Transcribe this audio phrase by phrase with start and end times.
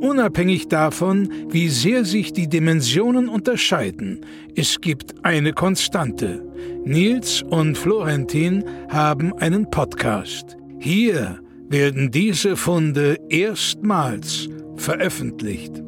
[0.00, 4.24] Unabhängig davon, wie sehr sich die Dimensionen unterscheiden,
[4.56, 6.42] es gibt eine Konstante.
[6.84, 10.56] Nils und Florentin haben einen Podcast.
[10.78, 15.82] Hier werden diese Funde erstmals veröffentlicht.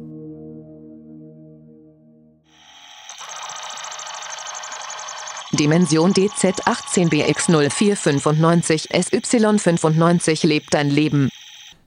[5.53, 11.29] Dimension DZ 18BX0495 SY95 lebt dein Leben.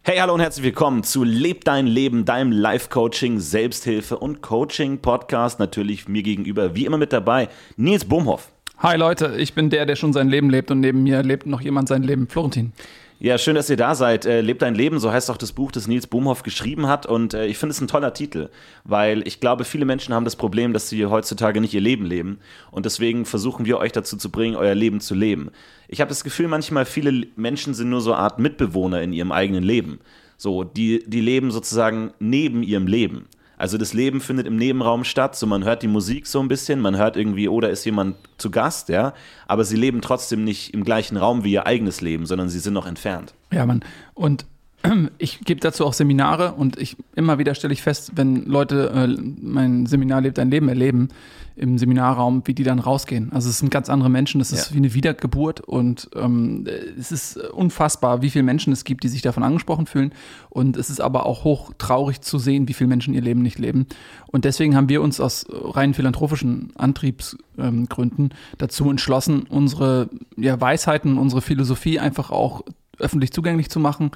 [0.09, 5.59] Hey, hallo und herzlich willkommen zu Leb dein Leben, deinem Life-Coaching, Selbsthilfe und Coaching-Podcast.
[5.59, 8.53] Natürlich mir gegenüber, wie immer mit dabei, Nils Bohmhoff.
[8.79, 11.61] Hi Leute, ich bin der, der schon sein Leben lebt und neben mir lebt noch
[11.61, 12.73] jemand sein Leben, Florentin.
[13.19, 14.27] Ja, schön, dass ihr da seid.
[14.27, 17.07] Äh, Lebt dein Leben, so heißt auch das Buch, das Nils Bohmhoff geschrieben hat.
[17.07, 18.51] Und äh, ich finde es ein toller Titel,
[18.85, 22.39] weil ich glaube, viele Menschen haben das Problem, dass sie heutzutage nicht ihr Leben leben.
[22.71, 25.51] Und deswegen versuchen wir euch dazu zu bringen, euer Leben zu leben.
[25.89, 29.33] Ich habe das Gefühl, manchmal viele Menschen sind nur so eine Art Mitbewohner in ihrem
[29.33, 29.99] eigenen Leben.
[30.37, 33.29] So, die, die leben sozusagen neben ihrem Leben.
[33.59, 36.81] Also das Leben findet im Nebenraum statt, so man hört die Musik so ein bisschen,
[36.81, 39.15] man hört irgendwie, oh, da ist jemand zu Gast, ja,
[39.47, 42.75] aber sie leben trotzdem nicht im gleichen Raum wie ihr eigenes Leben, sondern sie sind
[42.75, 43.35] noch entfernt.
[43.53, 43.83] Ja, Mann.
[44.15, 44.45] Und
[45.19, 49.23] ich gebe dazu auch Seminare und ich immer wieder stelle ich fest, wenn Leute äh,
[49.41, 51.09] mein Seminar lebt ein Leben erleben
[51.57, 53.33] im Seminarraum, wie die dann rausgehen.
[53.33, 54.75] Also es sind ganz andere Menschen, das ist ja.
[54.75, 56.67] wie eine Wiedergeburt und ähm,
[56.99, 60.13] es ist unfassbar, wie viele Menschen es gibt, die sich davon angesprochen fühlen
[60.51, 63.59] und es ist aber auch hoch traurig zu sehen, wie viele Menschen ihr Leben nicht
[63.59, 63.87] leben.
[64.27, 71.17] Und deswegen haben wir uns aus rein philanthropischen Antriebsgründen ähm, dazu entschlossen, unsere ja, Weisheiten,
[71.17, 72.63] unsere Philosophie einfach auch
[72.99, 74.11] öffentlich zugänglich zu machen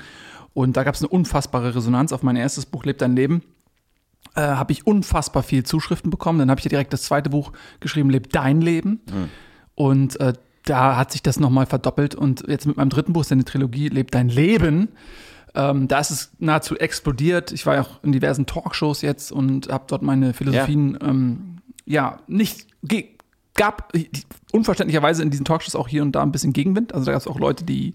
[0.53, 3.43] und da gab es eine unfassbare Resonanz auf mein erstes Buch Lebt dein Leben.
[4.41, 6.39] Äh, habe ich unfassbar viel Zuschriften bekommen.
[6.39, 9.03] Dann habe ich ja direkt das zweite Buch geschrieben, Lebt dein Leben.
[9.11, 9.29] Mhm.
[9.75, 10.33] Und äh,
[10.65, 12.15] da hat sich das nochmal verdoppelt.
[12.15, 14.89] Und jetzt mit meinem dritten Buch ist eine Trilogie, Lebt dein Leben.
[15.55, 17.53] Ähm, da ist es nahezu explodiert.
[17.53, 21.57] Ich war ja auch in diversen Talkshows jetzt und habe dort meine Philosophien, ja, ähm,
[21.85, 22.67] ja nicht
[23.55, 23.93] gab
[24.53, 26.95] unverständlicherweise in diesen Talkshows auch hier und da ein bisschen Gegenwind.
[26.95, 27.93] Also da gab es auch Leute, die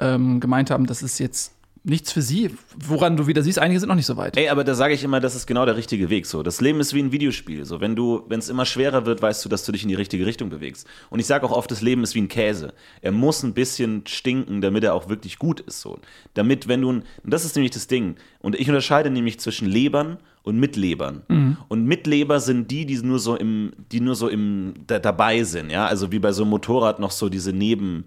[0.00, 1.52] ähm, gemeint haben, das ist jetzt
[1.84, 2.50] nichts für sie.
[2.76, 4.36] Woran du wieder siehst, einige sind noch nicht so weit.
[4.36, 6.26] Ey, aber da sage ich immer, das ist genau der richtige Weg.
[6.26, 7.64] So, das Leben ist wie ein Videospiel.
[7.64, 9.94] So, wenn du, wenn es immer schwerer wird, weißt du, dass du dich in die
[9.94, 10.86] richtige Richtung bewegst.
[11.10, 12.72] Und ich sage auch oft, das Leben ist wie ein Käse.
[13.00, 15.80] Er muss ein bisschen stinken, damit er auch wirklich gut ist.
[15.80, 15.98] So,
[16.34, 18.16] damit, wenn du, und das ist nämlich das Ding.
[18.40, 21.22] Und ich unterscheide nämlich zwischen Lebern und Mitlebern.
[21.28, 21.56] Mhm.
[21.68, 25.70] Und Mitleber sind die, die nur so im, die nur so im da, dabei sind.
[25.70, 28.04] Ja, also wie bei so einem Motorrad noch so diese Neben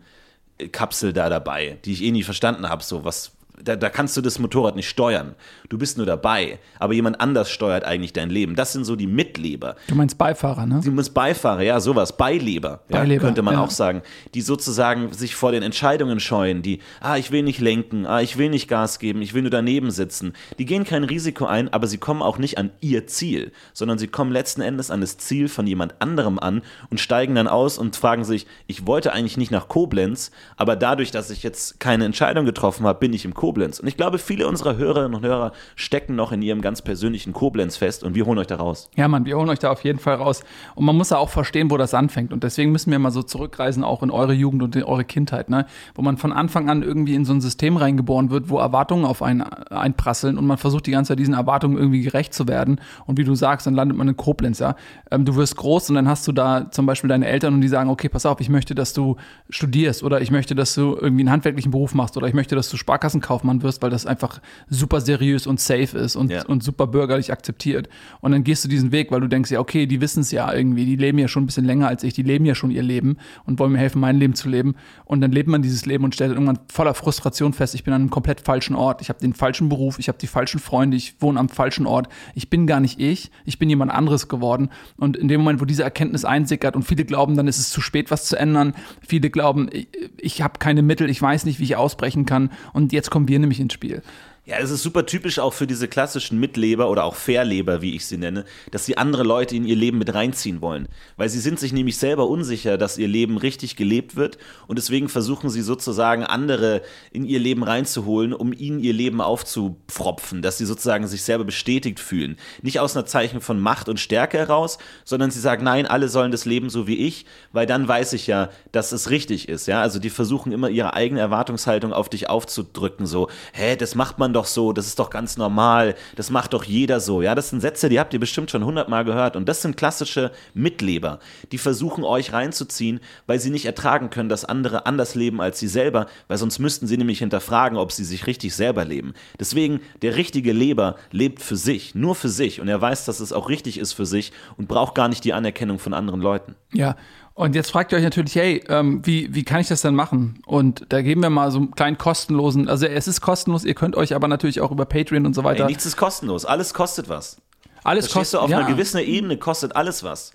[0.72, 4.22] Kapsel da dabei, die ich eh nie verstanden habe, so was da, da, kannst du
[4.22, 5.36] das Motorrad nicht steuern.
[5.70, 8.56] Du bist nur dabei, aber jemand anders steuert eigentlich dein Leben.
[8.56, 9.76] Das sind so die Mitleber.
[9.88, 10.82] Du meinst Beifahrer, ne?
[10.84, 12.18] Du meinst Beifahrer, ja, sowas.
[12.18, 13.64] Beileber, Beileber ja, könnte man ja.
[13.64, 14.02] auch sagen.
[14.34, 18.38] Die sozusagen sich vor den Entscheidungen scheuen, die, ah, ich will nicht lenken, ah, ich
[18.38, 20.34] will nicht Gas geben, ich will nur daneben sitzen.
[20.60, 24.08] Die gehen kein Risiko ein, aber sie kommen auch nicht an ihr Ziel, sondern sie
[24.08, 27.96] kommen letzten Endes an das Ziel von jemand anderem an und steigen dann aus und
[27.96, 32.46] fragen sich, ich wollte eigentlich nicht nach Koblenz, aber dadurch, dass ich jetzt keine Entscheidung
[32.46, 33.80] getroffen habe, bin ich im Koblenz Koblenz.
[33.80, 37.78] Und ich glaube, viele unserer Hörerinnen und Hörer stecken noch in ihrem ganz persönlichen Koblenz
[37.78, 38.90] fest und wir holen euch da raus.
[38.96, 40.44] Ja, Mann, wir holen euch da auf jeden Fall raus.
[40.74, 42.34] Und man muss ja auch verstehen, wo das anfängt.
[42.34, 45.52] Und deswegen müssen wir mal so zurückreisen, auch in eure Jugend und in eure Kindheit,
[45.52, 45.68] ne?
[45.94, 49.22] wo man von Anfang an irgendwie in so ein System reingeboren wird, wo Erwartungen auf
[49.22, 52.82] einen einprasseln und man versucht die ganze Zeit diesen Erwartungen irgendwie gerecht zu werden.
[53.06, 54.76] Und wie du sagst, dann landet man in Koblenz, ja.
[55.12, 57.68] Ähm, du wirst groß und dann hast du da zum Beispiel deine Eltern und die
[57.68, 59.18] sagen, okay, pass auf, ich möchte, dass du
[59.52, 62.70] studierst oder ich möchte, dass du irgendwie einen handwerklichen Beruf machst oder ich möchte, dass
[62.70, 66.46] du Sparkassen kaufst Kaufmann wirst, weil das einfach super seriös und safe ist und, ja.
[66.46, 67.90] und super bürgerlich akzeptiert.
[68.22, 70.52] Und dann gehst du diesen Weg, weil du denkst ja, okay, die wissen es ja
[70.54, 72.82] irgendwie, die leben ja schon ein bisschen länger als ich, die leben ja schon ihr
[72.82, 74.76] Leben und wollen mir helfen, mein Leben zu leben.
[75.04, 78.04] Und dann lebt man dieses Leben und stellt irgendwann voller Frustration fest, ich bin an
[78.04, 81.16] einem komplett falschen Ort, ich habe den falschen Beruf, ich habe die falschen Freunde, ich
[81.20, 84.70] wohne am falschen Ort, ich bin gar nicht ich, ich bin jemand anderes geworden.
[84.98, 87.82] Und in dem Moment, wo diese Erkenntnis einsickert und viele glauben, dann ist es zu
[87.82, 89.88] spät, was zu ändern, viele glauben, ich,
[90.18, 93.40] ich habe keine Mittel, ich weiß nicht, wie ich ausbrechen kann und jetzt kommen wir
[93.40, 94.04] nämlich ins Spiel.
[94.48, 98.06] Ja, es ist super typisch auch für diese klassischen Mitleber oder auch Verleber, wie ich
[98.06, 100.88] sie nenne, dass sie andere Leute in ihr Leben mit reinziehen wollen.
[101.18, 104.38] Weil sie sind sich nämlich selber unsicher, dass ihr Leben richtig gelebt wird
[104.68, 110.44] und deswegen versuchen sie sozusagen andere in ihr Leben reinzuholen, um ihnen ihr Leben aufzupfropfen,
[110.44, 112.38] dass sie sozusagen sich selber bestätigt fühlen.
[112.62, 116.32] Nicht aus einer Zeichen von Macht und Stärke heraus, sondern sie sagen, nein, alle sollen
[116.32, 119.66] das leben so wie ich, weil dann weiß ich ja, dass es richtig ist.
[119.66, 124.20] Ja, also die versuchen immer ihre eigene Erwartungshaltung auf dich aufzudrücken, so, hä, das macht
[124.20, 127.22] man doch so, das ist doch ganz normal, das macht doch jeder so.
[127.22, 129.36] Ja, das sind Sätze, die habt ihr bestimmt schon hundertmal gehört.
[129.36, 131.20] Und das sind klassische Mitleber,
[131.52, 135.68] die versuchen euch reinzuziehen, weil sie nicht ertragen können, dass andere anders leben als sie
[135.68, 139.14] selber, weil sonst müssten sie nämlich hinterfragen, ob sie sich richtig selber leben.
[139.40, 142.62] Deswegen, der richtige Leber lebt für sich, nur für sich.
[142.62, 145.34] Und er weiß, dass es auch richtig ist für sich und braucht gar nicht die
[145.34, 146.56] Anerkennung von anderen Leuten.
[146.74, 146.96] Ja,
[147.36, 150.42] und jetzt fragt ihr euch natürlich, hey, ähm, wie, wie kann ich das denn machen?
[150.46, 153.98] Und da geben wir mal so einen kleinen kostenlosen, also es ist kostenlos, ihr könnt
[153.98, 155.64] euch aber natürlich auch über Patreon und so weiter.
[155.64, 157.38] Ey, nichts ist kostenlos, alles kostet was.
[157.84, 158.60] alles kostet auf ja.
[158.60, 160.32] einer gewissen Ebene kostet alles was.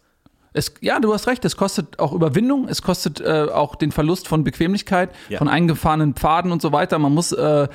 [0.52, 4.26] Es, ja, du hast recht, es kostet auch Überwindung, es kostet äh, auch den Verlust
[4.26, 5.38] von Bequemlichkeit, Ja.
[5.38, 6.98] von eingefahrenen Pfaden und so weiter.
[6.98, 7.68] Man muss, äh,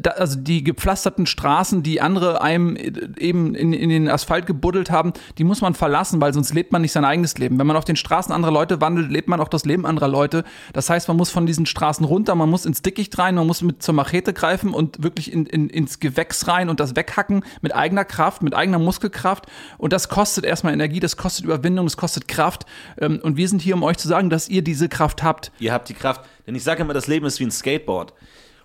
[0.00, 4.90] da, also die gepflasterten Straßen, die andere einem äh, eben in, in den Asphalt gebuddelt
[4.90, 7.58] haben, die muss man verlassen, weil sonst lebt man nicht sein eigenes Leben.
[7.58, 10.44] Wenn man auf den Straßen anderer Leute wandelt, lebt man auch das Leben anderer Leute.
[10.72, 13.60] Das heißt, man muss von diesen Straßen runter, man muss ins Dickicht rein, man muss
[13.60, 17.74] mit zur Machete greifen und wirklich in, in, ins Gewächs rein und das weghacken mit
[17.74, 19.46] eigener Kraft, mit eigener Muskelkraft.
[19.76, 22.66] Und das kostet erstmal Energie, das kostet Überwindung, das kostet Kraft.
[23.00, 25.52] Ähm, Und wir sind hier, um euch zu sagen, dass ihr diese Kraft habt.
[25.58, 26.22] Ihr habt die Kraft.
[26.46, 28.14] Denn ich sage immer, das Leben ist wie ein Skateboard.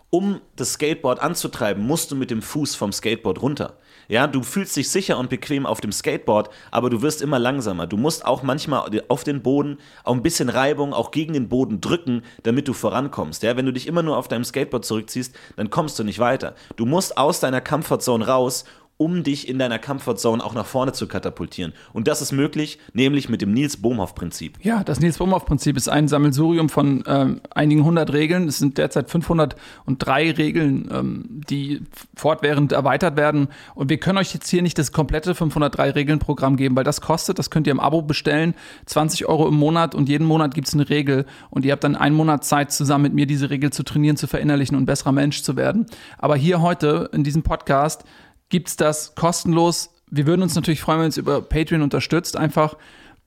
[0.09, 3.77] Um das Skateboard anzutreiben, musst du mit dem Fuß vom Skateboard runter.
[4.07, 7.88] Ja, du fühlst dich sicher und bequem auf dem Skateboard, aber du wirst immer langsamer.
[7.88, 11.81] Du musst auch manchmal auf den Boden auch ein bisschen Reibung auch gegen den Boden
[11.81, 13.44] drücken, damit du vorankommst.
[13.44, 16.56] Ja, wenn du dich immer nur auf deinem Skateboard zurückziehst, dann kommst du nicht weiter.
[16.77, 18.63] Du musst aus deiner Comfortzone raus,
[18.97, 21.73] um dich in deiner Comfortzone auch nach vorne zu katapultieren.
[21.94, 24.57] Und das ist möglich, nämlich mit dem Nils Bohmhoff-Prinzip.
[24.63, 28.47] Ja, das Nils Bohmhoff-Prinzip ist ein Sammelsurium von ähm, einigen hundert Regeln.
[28.47, 31.81] Es sind derzeit 503 Regeln, ähm, die
[32.15, 33.49] fortwährend erweitert werden.
[33.75, 37.38] Und wir können euch jetzt hier nicht das komplette 503 Regeln-Programm geben, weil das kostet,
[37.38, 38.55] das könnt ihr im Abo bestellen,
[38.88, 41.27] 20 Euro im Monat und jeden Monat gibt es eine Regel.
[41.51, 44.25] Und ihr habt dann einen Monat Zeit, zusammen mit mir diese Regel zu trainieren, zu
[44.25, 45.85] verinnerlichen und besserer Mensch zu werden.
[46.17, 48.03] Aber hier heute in diesem Podcast
[48.49, 49.89] gibt's das kostenlos.
[50.09, 52.75] Wir würden uns natürlich freuen, wenn ihr uns über Patreon unterstützt, einfach.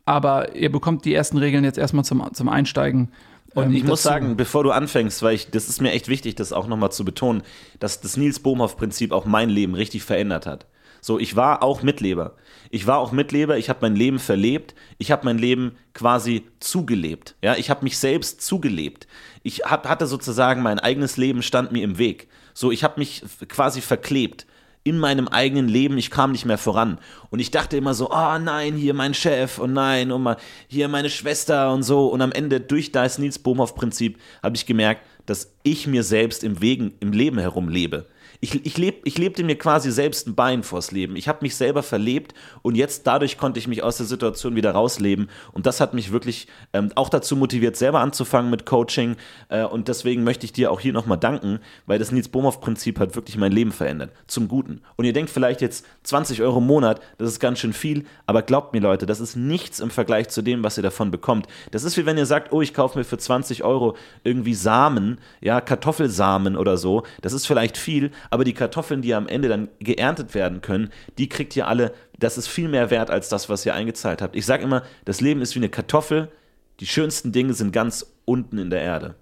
[0.06, 3.12] Aber ihr bekommt die ersten Regeln jetzt erstmal zum, zum Einsteigen.
[3.55, 6.37] Und ähm, ich muss sagen, bevor du anfängst, weil ich, das ist mir echt wichtig,
[6.37, 7.43] das auch nochmal zu betonen,
[7.78, 10.67] dass das Nils Bohmhoff-Prinzip auch mein Leben richtig verändert hat.
[11.02, 12.34] So, ich war auch Mitleber.
[12.70, 17.37] Ich war auch Mitleber, ich habe mein Leben verlebt, ich habe mein Leben quasi zugelebt.
[17.43, 19.06] Ja, ich habe mich selbst zugelebt.
[19.43, 22.28] Ich hab, hatte sozusagen mein eigenes Leben stand mir im Weg.
[22.52, 24.46] So, ich habe mich quasi verklebt
[24.91, 26.99] in meinem eigenen Leben, ich kam nicht mehr voran.
[27.31, 31.11] Und ich dachte immer so, oh nein, hier mein Chef und nein, und hier meine
[31.11, 32.09] Schwester und so.
[32.09, 36.61] Und am Ende durch das Nils Bohmhoff-Prinzip habe ich gemerkt, dass ich mir selbst im,
[36.61, 38.07] Wegen, im Leben herumlebe.
[38.43, 41.15] Ich, ich, leb, ich lebte mir quasi selbst ein Bein vors Leben.
[41.17, 42.33] Ich habe mich selber verlebt
[42.63, 45.29] und jetzt dadurch konnte ich mich aus der Situation wieder rausleben.
[45.53, 49.17] Und das hat mich wirklich ähm, auch dazu motiviert, selber anzufangen mit Coaching.
[49.51, 53.15] Äh, und deswegen möchte ich dir auch hier nochmal danken, weil das Nils Bohmhoff-Prinzip hat
[53.15, 54.13] wirklich mein Leben verändert.
[54.27, 54.81] Zum Guten.
[54.97, 58.07] Und ihr denkt vielleicht jetzt 20 Euro im Monat, das ist ganz schön viel.
[58.25, 61.47] Aber glaubt mir, Leute, das ist nichts im Vergleich zu dem, was ihr davon bekommt.
[61.73, 65.19] Das ist wie wenn ihr sagt, oh, ich kaufe mir für 20 Euro irgendwie Samen,
[65.43, 67.03] ja, Kartoffelsamen oder so.
[67.21, 71.29] Das ist vielleicht viel, aber die Kartoffeln, die am Ende dann geerntet werden können, die
[71.29, 74.37] kriegt ihr alle, das ist viel mehr wert als das, was ihr eingezahlt habt.
[74.37, 76.31] Ich sage immer, das Leben ist wie eine Kartoffel,
[76.79, 79.17] die schönsten Dinge sind ganz unten in der Erde.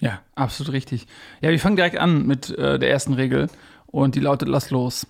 [0.00, 1.06] Ja, absolut richtig.
[1.40, 3.48] Ja, wir fangen direkt an mit äh, der ersten Regel
[3.86, 5.06] und die lautet Lass los.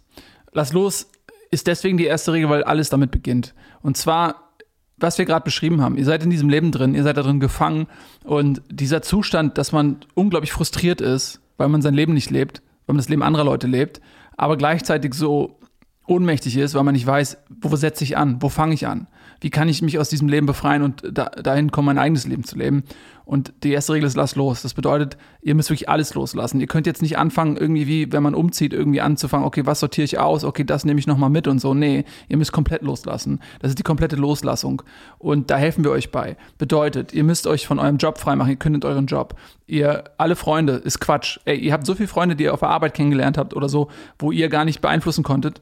[0.52, 1.08] Lass los
[1.50, 3.54] ist deswegen die erste Regel, weil alles damit beginnt.
[3.80, 4.52] Und zwar,
[4.96, 5.96] was wir gerade beschrieben haben.
[5.96, 7.86] Ihr seid in diesem Leben drin, ihr seid da drin gefangen
[8.24, 12.94] und dieser Zustand, dass man unglaublich frustriert ist, weil man sein Leben nicht lebt, weil
[12.94, 14.00] man das Leben anderer Leute lebt,
[14.36, 15.58] aber gleichzeitig so
[16.06, 19.06] ohnmächtig ist, weil man nicht weiß, wo setze ich an, wo fange ich an,
[19.40, 22.44] wie kann ich mich aus diesem Leben befreien und da, dahin kommen, mein eigenes Leben
[22.44, 22.84] zu leben.
[23.24, 24.62] Und die erste Regel ist, lass los.
[24.62, 26.60] Das bedeutet, ihr müsst wirklich alles loslassen.
[26.60, 30.04] Ihr könnt jetzt nicht anfangen, irgendwie wie, wenn man umzieht, irgendwie anzufangen, okay, was sortiere
[30.04, 31.72] ich aus, okay, das nehme ich nochmal mit und so.
[31.72, 33.40] Nee, ihr müsst komplett loslassen.
[33.60, 34.82] Das ist die komplette Loslassung.
[35.18, 36.36] Und da helfen wir euch bei.
[36.58, 39.34] Bedeutet, ihr müsst euch von eurem Job freimachen, ihr kündet euren Job.
[39.66, 41.38] Ihr, alle Freunde, ist Quatsch.
[41.46, 43.88] Ey, ihr habt so viele Freunde, die ihr auf der Arbeit kennengelernt habt oder so,
[44.18, 45.60] wo ihr gar nicht beeinflussen konntet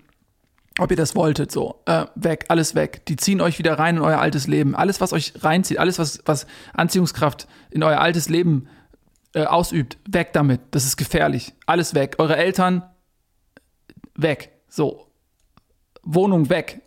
[0.79, 3.05] ob ihr das wolltet, so, äh, weg, alles weg.
[3.07, 4.75] Die ziehen euch wieder rein in euer altes Leben.
[4.75, 8.69] Alles, was euch reinzieht, alles, was, was Anziehungskraft in euer altes Leben
[9.35, 10.61] äh, ausübt, weg damit.
[10.71, 11.53] Das ist gefährlich.
[11.67, 12.17] Alles weg.
[12.19, 12.83] Eure Eltern,
[14.15, 14.51] weg.
[14.69, 15.07] So,
[16.03, 16.81] Wohnung weg.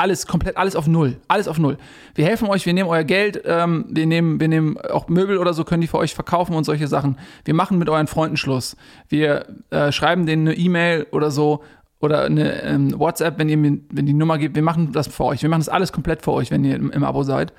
[0.00, 1.20] Alles komplett, alles auf Null.
[1.26, 1.76] Alles auf Null.
[2.14, 5.52] Wir helfen euch, wir nehmen euer Geld, ähm, wir, nehmen, wir nehmen auch Möbel oder
[5.52, 7.18] so, können die für euch verkaufen und solche Sachen.
[7.44, 8.76] Wir machen mit euren Freunden Schluss.
[9.08, 11.64] Wir äh, schreiben denen eine E-Mail oder so
[12.00, 14.54] oder eine ähm, WhatsApp, wenn ihr mir wenn die Nummer gebt.
[14.54, 15.42] Wir machen das für euch.
[15.42, 17.52] Wir machen das alles komplett für euch, wenn ihr im, im Abo seid.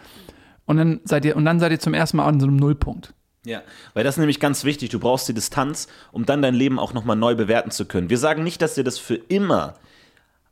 [0.65, 3.13] Und dann seid ihr, und dann seid ihr zum ersten Mal an so einem Nullpunkt.
[3.45, 3.61] Ja,
[3.93, 4.89] weil das ist nämlich ganz wichtig.
[4.89, 8.09] Du brauchst die Distanz, um dann dein Leben auch nochmal neu bewerten zu können.
[8.09, 9.75] Wir sagen nicht, dass ihr das für immer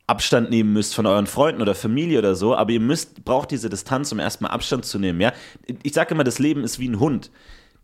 [0.08, 3.70] Abstand nehmen müsst von euren Freunden oder Familie oder so, aber ihr müsst, braucht diese
[3.70, 5.34] Distanz, um erstmal Abstand zu nehmen, ja.
[5.84, 7.30] Ich sage immer, das Leben ist wie ein Hund.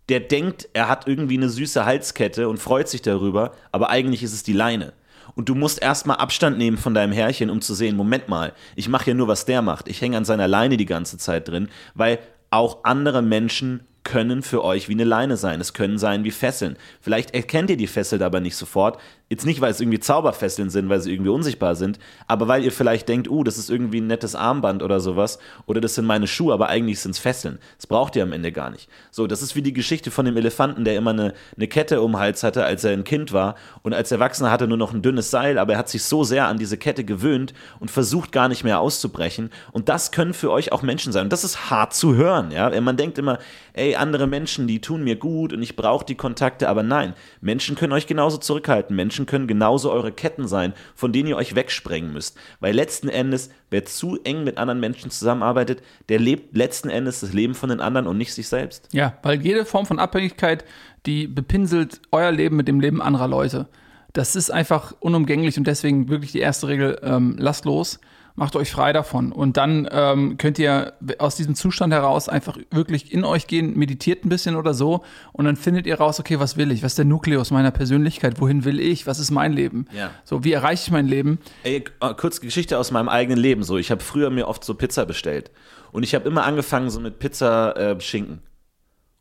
[0.08, 4.34] Der denkt, er hat irgendwie eine süße Halskette und freut sich darüber, aber eigentlich ist
[4.34, 4.94] es die Leine.
[5.36, 8.90] Und du musst erstmal Abstand nehmen von deinem Herrchen, um zu sehen, Moment mal, ich
[8.90, 9.88] mache ja nur, was der macht.
[9.88, 12.20] Ich hänge an seiner Leine die ganze Zeit drin, weil
[12.52, 15.62] auch andere Menschen können für euch wie eine Leine sein.
[15.62, 16.78] Es können sein wie Fesseln.
[17.02, 19.00] Vielleicht erkennt ihr die Fessel aber nicht sofort.
[19.34, 21.98] Jetzt nicht, weil es irgendwie Zauberfesseln sind, weil sie irgendwie unsichtbar sind,
[22.28, 25.82] aber weil ihr vielleicht denkt, uh, das ist irgendwie ein nettes Armband oder sowas oder
[25.82, 27.58] das sind meine Schuhe, aber eigentlich sind es Fesseln.
[27.78, 28.90] Das braucht ihr am Ende gar nicht.
[29.10, 32.12] So, das ist wie die Geschichte von dem Elefanten, der immer eine, eine Kette um
[32.12, 35.02] den Hals hatte, als er ein Kind war und als Erwachsener hatte nur noch ein
[35.02, 38.48] dünnes Seil, aber er hat sich so sehr an diese Kette gewöhnt und versucht gar
[38.50, 41.96] nicht mehr auszubrechen und das können für euch auch Menschen sein und das ist hart
[41.96, 42.70] zu hören, ja.
[42.82, 43.40] Man denkt immer,
[43.74, 47.76] ey, andere Menschen, die tun mir gut und ich brauche die Kontakte, aber nein, Menschen
[47.76, 48.96] können euch genauso zurückhalten.
[48.96, 52.38] Menschen Menschen können genauso eure Ketten sein, von denen ihr euch wegsprengen müsst.
[52.60, 57.34] Weil letzten Endes, wer zu eng mit anderen Menschen zusammenarbeitet, der lebt letzten Endes das
[57.34, 58.88] Leben von den anderen und nicht sich selbst.
[58.92, 60.66] Ja, weil jede Form von Abhängigkeit,
[61.06, 63.68] die bepinselt euer Leben mit dem Leben anderer Leute.
[64.14, 68.00] Das ist einfach unumgänglich und deswegen wirklich die erste Regel, ähm, lasst los
[68.36, 69.32] macht euch frei davon.
[69.32, 74.26] Und dann ähm, könnt ihr aus diesem Zustand heraus einfach wirklich in euch gehen, meditiert
[74.26, 76.84] ein bisschen oder so und dann findet ihr raus, okay, was will ich?
[76.84, 78.40] Was ist der Nukleus meiner Persönlichkeit?
[78.40, 79.06] Wohin will ich?
[79.06, 79.86] Was ist mein Leben?
[79.96, 80.12] Ja.
[80.24, 81.40] So, wie erreiche ich mein Leben?
[81.64, 83.64] Ey, äh, kurz Geschichte aus meinem eigenen Leben.
[83.64, 85.52] So, ich habe früher mir oft so Pizza bestellt
[85.92, 88.42] und ich habe immer angefangen so mit Pizza äh, Schinken.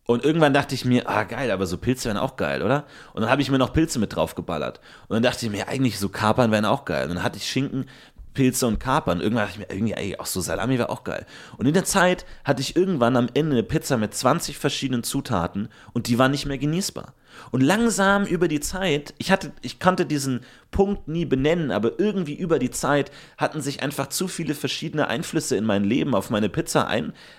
[0.04, 2.86] Und irgendwann dachte ich mir, ah geil, aber so Pilze wären auch geil, oder?
[3.14, 4.80] Und dann habe ich mir noch Pilze mit drauf geballert.
[5.06, 7.08] Und dann dachte ich mir, eigentlich so Kapern wären auch geil.
[7.08, 7.86] Und dann hatte ich Schinken
[8.34, 9.20] Pilze und Kapern.
[9.20, 11.26] Irgendwann dachte ich mir, irgendwie, ey, auch so Salami wäre auch geil.
[11.56, 15.68] Und in der Zeit hatte ich irgendwann am Ende eine Pizza mit 20 verschiedenen Zutaten
[15.92, 17.14] und die war nicht mehr genießbar.
[17.50, 22.34] Und langsam über die Zeit, ich hatte, ich konnte diesen Punkt nie benennen, aber irgendwie
[22.34, 26.48] über die Zeit hatten sich einfach zu viele verschiedene Einflüsse in mein Leben auf meine
[26.48, 26.88] Pizza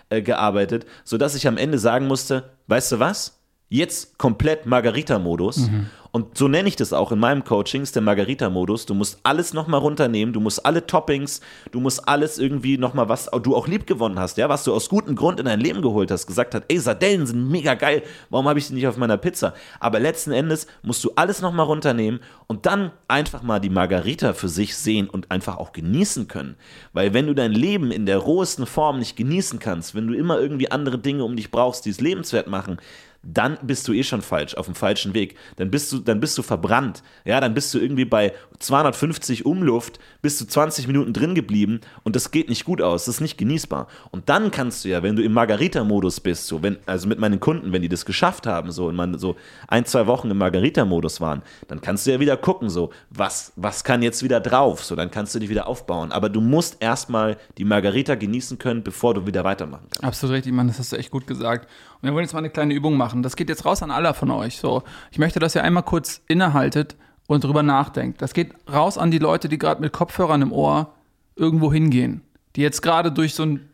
[0.10, 3.43] eingearbeitet, äh, sodass ich am Ende sagen musste, weißt du was?
[3.74, 5.58] Jetzt komplett Margarita-Modus.
[5.58, 5.88] Mhm.
[6.12, 8.86] Und so nenne ich das auch in meinem Coaching, ist der Margarita-Modus.
[8.86, 13.32] Du musst alles nochmal runternehmen, du musst alle Toppings, du musst alles irgendwie nochmal, was
[13.42, 16.12] du auch lieb gewonnen hast, ja, was du aus gutem Grund in dein Leben geholt
[16.12, 19.18] hast, gesagt hast, ey, Sardellen sind mega geil, warum habe ich die nicht auf meiner
[19.18, 19.56] Pizza?
[19.80, 24.50] Aber letzten Endes musst du alles nochmal runternehmen und dann einfach mal die Margarita für
[24.50, 26.58] sich sehen und einfach auch genießen können.
[26.92, 30.40] Weil wenn du dein Leben in der rohesten Form nicht genießen kannst, wenn du immer
[30.40, 32.78] irgendwie andere Dinge um dich brauchst, die es lebenswert machen,
[33.24, 35.38] dann bist du eh schon falsch, auf dem falschen Weg.
[35.56, 37.04] Dann bist du, dann bist du verbrannt.
[37.24, 42.16] Ja, dann bist du irgendwie bei 250 Umluft, bist du 20 Minuten drin geblieben und
[42.16, 43.88] das geht nicht gut aus, das ist nicht genießbar.
[44.10, 47.42] Und dann kannst du ja, wenn du im Margarita-Modus bist, so, wenn, also mit meinen
[47.42, 49.36] Kunden, wenn die das geschafft haben, so, und so
[49.68, 53.84] ein, zwei Wochen im Margarita-Modus waren, dann kannst du ja wieder gucken, so, was, was
[53.84, 56.14] kann jetzt wieder drauf, so, dann kannst du dich wieder aufbauen.
[56.14, 60.06] Aber du musst erstmal die Margarita genießen können, bevor du wieder weitermachen kannst.
[60.06, 61.68] Absolut richtig, Mann, das hast du echt gut gesagt.
[62.02, 63.24] Und wir wollen jetzt mal eine kleine Übung machen.
[63.24, 64.58] Das geht jetzt raus an alle von euch.
[64.58, 66.96] So, ich möchte, dass ihr einmal kurz innehaltet
[67.28, 68.22] und drüber nachdenkt.
[68.22, 70.94] Das geht raus an die Leute, die gerade mit Kopfhörern im Ohr
[71.36, 72.22] irgendwo hingehen.
[72.56, 73.70] Die jetzt gerade durch so ein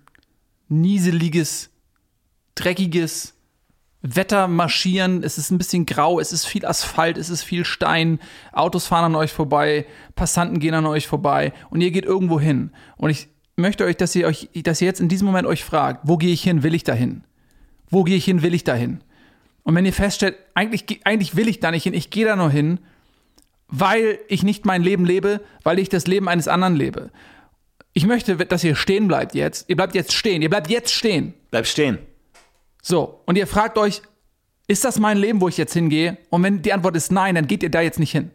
[0.70, 1.70] nieseliges,
[2.56, 3.34] dreckiges
[4.02, 5.24] Wetter marschieren.
[5.24, 8.20] Es ist ein bisschen grau, es ist viel Asphalt, es ist viel Stein.
[8.54, 12.72] Autos fahren an euch vorbei, Passanten gehen an euch vorbei und ihr geht irgendwo hin.
[12.98, 13.28] Und ich
[13.58, 16.32] möchte euch, dass ihr euch, dass ihr jetzt in diesem Moment euch fragt, wo gehe
[16.32, 17.24] ich hin, will ich dahin?
[17.90, 19.02] Wo gehe ich hin, will ich dahin?
[19.64, 22.50] Und wenn ihr feststellt, eigentlich, eigentlich will ich da nicht hin, ich gehe da nur
[22.50, 22.80] hin,
[23.70, 27.12] weil ich nicht mein Leben lebe, weil ich das Leben eines anderen lebe.
[27.94, 29.70] Ich möchte, dass ihr stehen bleibt jetzt.
[29.70, 30.42] Ihr bleibt jetzt stehen.
[30.42, 31.34] Ihr bleibt jetzt stehen.
[31.52, 32.00] Bleib stehen.
[32.82, 34.02] So, und ihr fragt euch,
[34.68, 36.18] ist das mein Leben, wo ich jetzt hingehe?
[36.30, 38.32] Und wenn die Antwort ist nein, dann geht ihr da jetzt nicht hin.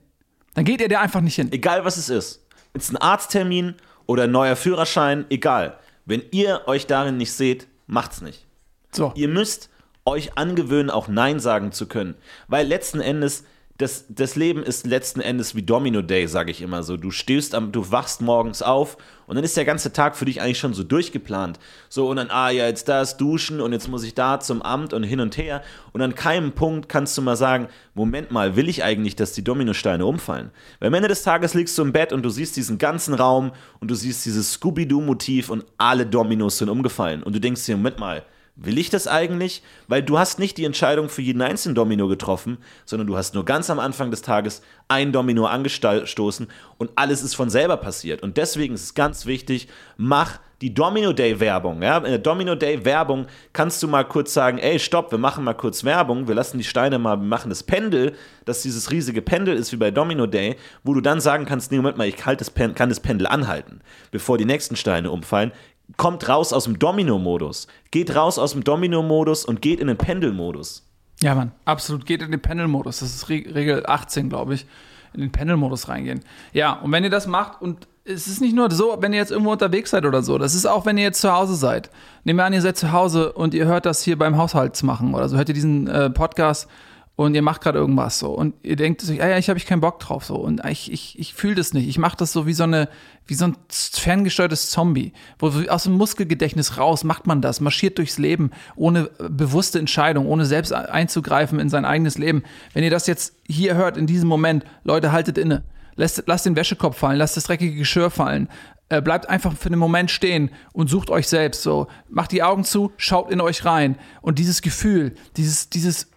[0.55, 1.53] Dann geht ihr da einfach nicht hin.
[1.53, 2.47] Egal was es ist.
[2.73, 3.75] Ist ein Arzttermin
[4.07, 5.79] oder ein neuer Führerschein, egal.
[6.05, 8.47] Wenn ihr euch darin nicht seht, macht's nicht.
[8.93, 9.13] So.
[9.15, 9.71] Ihr müsst
[10.05, 12.15] euch angewöhnen, auch Nein sagen zu können.
[12.49, 13.45] Weil letzten Endes
[13.77, 16.97] das, das Leben ist letzten Endes wie Domino Day, sage ich immer so.
[16.97, 20.41] Du stehst am, du wachst morgens auf und dann ist der ganze Tag für dich
[20.41, 21.59] eigentlich schon so durchgeplant.
[21.89, 24.93] So und dann, ah ja, jetzt das, duschen und jetzt muss ich da zum Amt
[24.93, 25.61] und hin und her.
[25.93, 29.43] Und an keinem Punkt kannst du mal sagen, Moment mal, will ich eigentlich, dass die
[29.43, 30.53] Dominosteine umfallen?
[30.79, 33.51] Weil am Ende des Tages liegst du im Bett und du siehst diesen ganzen Raum
[33.81, 37.25] und du siehst dieses Scooby-Doo-Motiv und alle Dominos sind umgefallen.
[37.25, 38.25] Und du denkst dir, Moment mal,
[38.57, 39.63] Will ich das eigentlich?
[39.89, 43.45] Weil du hast nicht die Entscheidung für jeden einzelnen Domino getroffen, sondern du hast nur
[43.45, 46.47] ganz am Anfang des Tages ein Domino angestoßen
[46.79, 48.23] und alles ist von selber passiert.
[48.23, 51.83] Und deswegen ist es ganz wichtig, mach die Domino Day Werbung.
[51.83, 51.99] Ja?
[51.99, 55.55] In der Domino Day Werbung kannst du mal kurz sagen, ey, stopp, wir machen mal
[55.55, 59.57] kurz Werbung, wir lassen die Steine mal, wir machen das Pendel, dass dieses riesige Pendel
[59.57, 62.41] ist wie bei Domino Day, wo du dann sagen kannst, nee, Moment mal, ich halt
[62.41, 63.81] das kann das Pendel anhalten,
[64.13, 65.51] bevor die nächsten Steine umfallen
[65.97, 67.67] kommt raus aus dem Domino-Modus.
[67.91, 70.87] Geht raus aus dem Domino-Modus und geht in den Pendel-Modus.
[71.21, 72.07] Ja, Mann, absolut.
[72.07, 73.01] Geht in den Pendel-Modus.
[73.01, 74.67] Das ist Regel 18, glaube ich.
[75.13, 76.21] In den Pendel-Modus reingehen.
[76.53, 79.31] Ja, und wenn ihr das macht und es ist nicht nur so, wenn ihr jetzt
[79.31, 80.37] irgendwo unterwegs seid oder so.
[80.37, 81.91] Das ist auch, wenn ihr jetzt zu Hause seid.
[82.25, 85.29] Nehmen wir an, ihr seid zu Hause und ihr hört das hier beim Haushaltsmachen oder
[85.29, 85.37] so.
[85.37, 86.69] Hört ihr diesen äh, Podcast
[87.17, 89.67] und ihr macht gerade irgendwas so und ihr denkt sich, ah ja, ich habe ich
[89.67, 91.89] keinen Bock drauf so und ich ich ich fühle das nicht.
[91.89, 92.89] Ich mache das so wie so eine
[93.27, 98.19] wie so ein ferngesteuertes Zombie, wo aus dem Muskelgedächtnis raus macht man das, marschiert durchs
[98.19, 102.43] Leben ohne bewusste Entscheidung, ohne selbst einzugreifen in sein eigenes Leben.
[102.73, 105.63] Wenn ihr das jetzt hier hört in diesem Moment, Leute, haltet inne.
[105.97, 108.49] Lasst, lasst den Wäschekorb fallen, lasst das dreckige Geschirr fallen,
[108.89, 111.87] äh, bleibt einfach für einen Moment stehen und sucht euch selbst so.
[112.09, 113.97] Macht die Augen zu, schaut in euch rein.
[114.21, 116.09] Und dieses Gefühl, dieses, dieses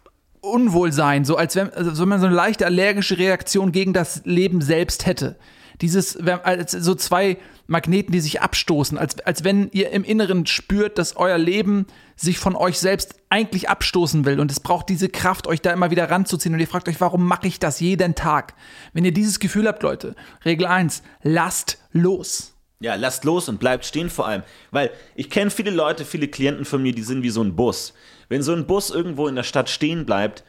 [0.41, 4.61] Unwohlsein, so als wenn, also wenn man so eine leichte allergische Reaktion gegen das Leben
[4.61, 5.37] selbst hätte.
[5.81, 10.97] Dieses, als so zwei Magneten, die sich abstoßen, als, als wenn ihr im Inneren spürt,
[10.97, 15.45] dass euer Leben sich von euch selbst eigentlich abstoßen will und es braucht diese Kraft,
[15.45, 18.55] euch da immer wieder ranzuziehen und ihr fragt euch, warum mache ich das jeden Tag?
[18.93, 20.15] Wenn ihr dieses Gefühl habt, Leute,
[20.45, 22.53] Regel 1, lasst los.
[22.79, 24.43] Ja, lasst los und bleibt stehen vor allem.
[24.71, 27.93] Weil ich kenne viele Leute, viele Klienten von mir, die sind wie so ein Bus.
[28.29, 30.43] Wenn so ein Bus irgendwo in der Stadt stehen bleibt,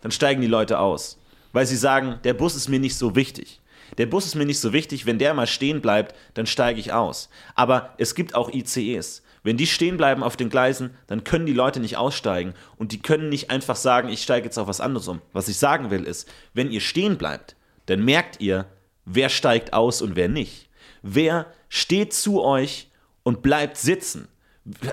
[0.00, 1.18] dann steigen die Leute aus.
[1.52, 3.60] Weil sie sagen, der Bus ist mir nicht so wichtig.
[3.98, 6.92] Der Bus ist mir nicht so wichtig, wenn der mal stehen bleibt, dann steige ich
[6.92, 7.28] aus.
[7.54, 9.22] Aber es gibt auch ICEs.
[9.42, 13.00] Wenn die stehen bleiben auf den Gleisen, dann können die Leute nicht aussteigen und die
[13.00, 15.22] können nicht einfach sagen, ich steige jetzt auf was anderes um.
[15.32, 17.54] Was ich sagen will ist, wenn ihr stehen bleibt,
[17.86, 18.66] dann merkt ihr,
[19.04, 20.68] wer steigt aus und wer nicht.
[21.02, 22.90] Wer steht zu euch
[23.22, 24.26] und bleibt sitzen,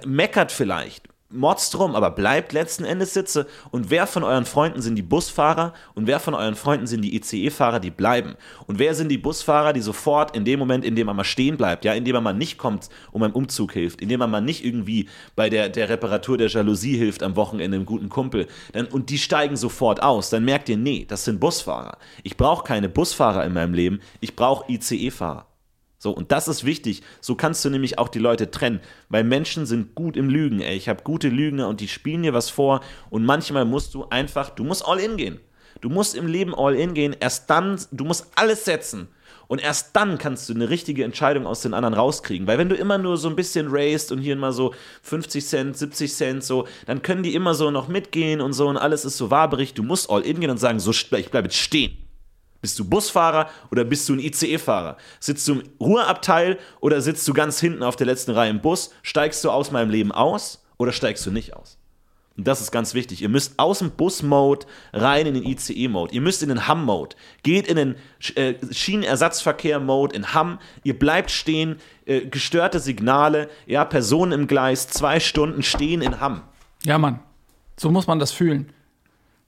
[0.06, 3.48] meckert vielleicht, motzt rum, aber bleibt letzten Endes sitze.
[3.72, 7.16] Und wer von euren Freunden sind die Busfahrer und wer von euren Freunden sind die
[7.16, 8.36] ICE-Fahrer, die bleiben?
[8.68, 11.58] Und wer sind die Busfahrer, die sofort in dem Moment, in dem man mal stehen
[11.58, 14.32] bleibt, ja, in dem man mal nicht kommt, um einem Umzug hilft, in dem man
[14.32, 18.48] mal nicht irgendwie bei der, der Reparatur der Jalousie hilft am Wochenende einem guten Kumpel,
[18.74, 21.98] dann, und die steigen sofort aus, dann merkt ihr, nee, das sind Busfahrer.
[22.24, 25.53] Ich brauche keine Busfahrer in meinem Leben, ich brauche ICE-Fahrer.
[26.04, 27.02] So, und das ist wichtig.
[27.22, 28.82] So kannst du nämlich auch die Leute trennen.
[29.08, 30.76] Weil Menschen sind gut im Lügen, ey.
[30.76, 32.82] Ich habe gute Lügner und die spielen dir was vor.
[33.10, 35.40] Und manchmal musst du einfach, du musst all in gehen.
[35.80, 37.16] Du musst im Leben all in gehen.
[37.18, 39.08] Erst dann, du musst alles setzen.
[39.48, 42.48] Und erst dann kannst du eine richtige Entscheidung aus den anderen rauskriegen.
[42.48, 45.78] Weil wenn du immer nur so ein bisschen raced und hier mal so 50 Cent,
[45.78, 49.16] 70 Cent so, dann können die immer so noch mitgehen und so und alles ist
[49.16, 49.74] so waberig.
[49.74, 51.98] Du musst all in gehen und sagen, so, ich bleibe jetzt stehen.
[52.64, 54.96] Bist du Busfahrer oder bist du ein ICE-Fahrer?
[55.20, 58.92] Sitzt du im Ruheabteil oder sitzt du ganz hinten auf der letzten Reihe im Bus?
[59.02, 61.78] Steigst du aus meinem Leben aus oder steigst du nicht aus?
[62.38, 63.22] Und das ist ganz wichtig.
[63.22, 66.14] Ihr müsst aus dem Bus-Mode rein in den ICE-Mode.
[66.14, 67.18] Ihr müsst in den Hamm-Mode.
[67.44, 67.96] Geht in den
[68.36, 70.58] äh, Schienenersatzverkehr-Mode in Hamm.
[70.86, 71.80] Ihr bleibt stehen.
[72.06, 73.50] Äh, gestörte Signale.
[73.66, 74.88] Ja, Personen im Gleis.
[74.88, 76.44] Zwei Stunden stehen in Hamm.
[76.86, 77.20] Ja, Mann.
[77.78, 78.72] So muss man das fühlen.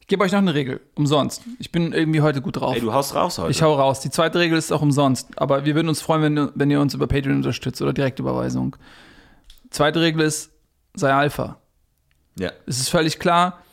[0.06, 1.42] Ich gebe euch noch eine Regel, umsonst.
[1.58, 2.76] Ich bin irgendwie heute gut drauf.
[2.76, 3.50] Ey, du haust raus heute.
[3.50, 4.02] Ich hau raus.
[4.02, 5.30] Die zweite Regel ist auch umsonst.
[5.36, 8.76] Aber wir würden uns freuen, wenn, wenn ihr uns über Patreon unterstützt oder Direktüberweisung.
[9.72, 10.52] Zweite Regel ist,
[10.94, 11.58] sei Alpha.
[12.38, 12.52] Ja.
[12.68, 13.64] Es ist völlig klar.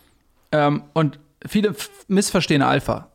[0.52, 1.74] Ähm, und viele
[2.08, 3.08] missverstehen Alpha.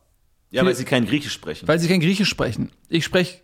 [0.52, 1.66] Ja, weil sie kein Griechisch sprechen.
[1.66, 2.70] Weil sie kein Griechisch sprechen.
[2.88, 3.40] Ich spreche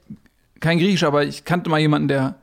[0.60, 2.36] kein Griechisch, aber ich kannte mal jemanden, der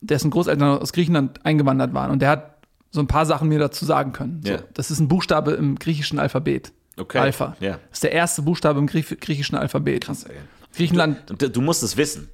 [0.00, 2.10] dessen Großeltern aus Griechenland eingewandert waren.
[2.10, 2.53] Und der hat
[2.94, 4.40] so ein paar Sachen mir dazu sagen können.
[4.46, 4.56] So.
[4.72, 6.72] Das ist ein Buchstabe im griechischen Alphabet.
[6.96, 7.18] Okay.
[7.18, 7.56] Alpha.
[7.58, 7.72] Ja.
[7.72, 10.04] Das ist der erste Buchstabe im Griech griechischen Alphabet.
[10.04, 10.36] Krass, ey.
[10.76, 12.28] Griechenland, Du, du musst es wissen.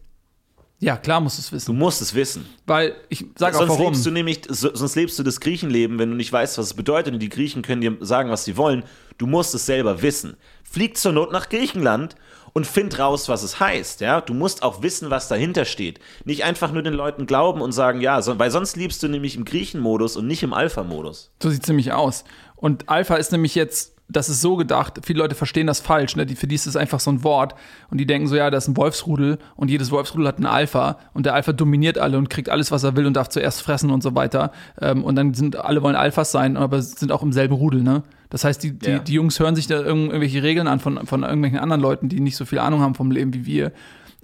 [0.81, 1.79] ja klar musst du es Du wissen.
[1.79, 2.45] musst es wissen.
[2.67, 3.87] Weil ich sage auch Sonst warum.
[3.87, 6.75] lebst du nämlich, so, sonst lebst du das Griechenleben, wenn du nicht weißt, was es
[6.75, 7.15] bedeutet.
[7.15, 8.85] Und die Griechen können dir sagen, was sie wollen.
[9.17, 10.37] Du musst es selber wissen.
[10.63, 12.17] Flieg zur Not nach Griechenland
[12.53, 14.01] und find raus, was es heißt.
[14.01, 16.01] Ja, du musst auch wissen, was dahinter steht.
[16.25, 19.37] Nicht einfach nur den Leuten glauben und sagen, ja, so, weil sonst liebst du nämlich
[19.37, 21.31] im Griechenmodus und nicht im Alpha-Modus.
[21.43, 22.25] So sieht es nämlich aus.
[22.57, 26.27] Und Alpha ist nämlich jetzt das ist so gedacht, viele Leute verstehen das falsch, ne?
[26.27, 27.55] die, für die ist es einfach so ein Wort
[27.91, 30.99] und die denken so, ja, das ist ein Wolfsrudel und jedes Wolfsrudel hat einen Alpha
[31.15, 33.91] und der Alpha dominiert alle und kriegt alles, was er will und darf zuerst fressen
[33.91, 34.53] und so weiter.
[34.81, 38.03] Ähm, und dann sind alle wollen Alphas sein, aber sind auch im selben Rudel, ne?
[38.31, 38.99] Das heißt, die, die, Ja.
[39.01, 42.21] die Jungs hören sich da irgend, irgendwelche Regeln an von, von irgendwelchen anderen Leuten, die
[42.21, 43.73] nicht so viel Ahnung haben vom Leben wie wir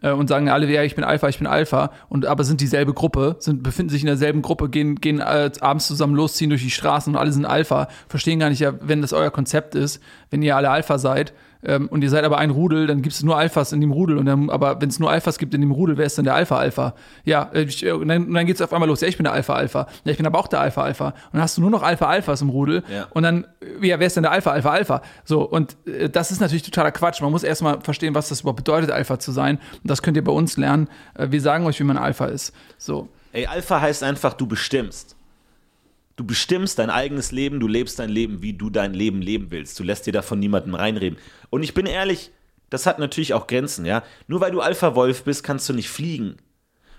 [0.02, 2.94] äh, und sagen alle, ja, ich bin Alpha, ich bin Alpha, und aber sind dieselbe
[2.94, 6.62] Gruppe, sind, befinden sich in derselben Gruppe, gehen, gehen äh, abends zusammen los, ziehen durch
[6.62, 10.00] die Straßen und alle sind Alpha, verstehen gar nicht, ja, wenn das euer Konzept ist,
[10.30, 13.22] wenn ihr alle Alpha seid, ähm, und ihr seid aber ein Rudel, dann gibt es
[13.22, 14.18] nur Alphas in dem Rudel.
[14.18, 16.34] Und dann, aber wenn es nur Alphas gibt in dem Rudel, wer ist denn der
[16.34, 16.94] Alpha-Alpha?
[17.24, 19.00] Ja, äh, ich, äh, und dann, und dann geht es auf einmal los.
[19.00, 19.86] Ja, ich bin der Alpha-Alpha.
[20.04, 21.08] Ja, ich bin aber auch der Alpha-Alpha.
[21.08, 22.84] Und dann hast du nur noch Alpha-Alphas im Rudel.
[22.92, 23.06] Ja.
[23.10, 25.02] Und dann, äh, ja, wer ist denn der Alpha-Alpha-Alpha?
[25.24, 27.20] So, und äh, das ist natürlich totaler Quatsch.
[27.20, 29.58] Man muss erstmal verstehen, was das überhaupt bedeutet, Alpha zu sein.
[29.82, 30.88] Und das könnt ihr bei uns lernen.
[31.14, 32.54] Äh, wir sagen euch, wie man Alpha ist.
[32.78, 33.08] So.
[33.32, 35.15] Ey, Alpha heißt einfach, du bestimmst.
[36.16, 39.78] Du bestimmst dein eigenes Leben, du lebst dein Leben, wie du dein Leben leben willst.
[39.78, 41.18] Du lässt dir davon niemandem reinreden.
[41.50, 42.30] Und ich bin ehrlich,
[42.70, 44.02] das hat natürlich auch Grenzen, ja.
[44.26, 46.36] Nur weil du Alpha-Wolf bist, kannst du nicht fliegen.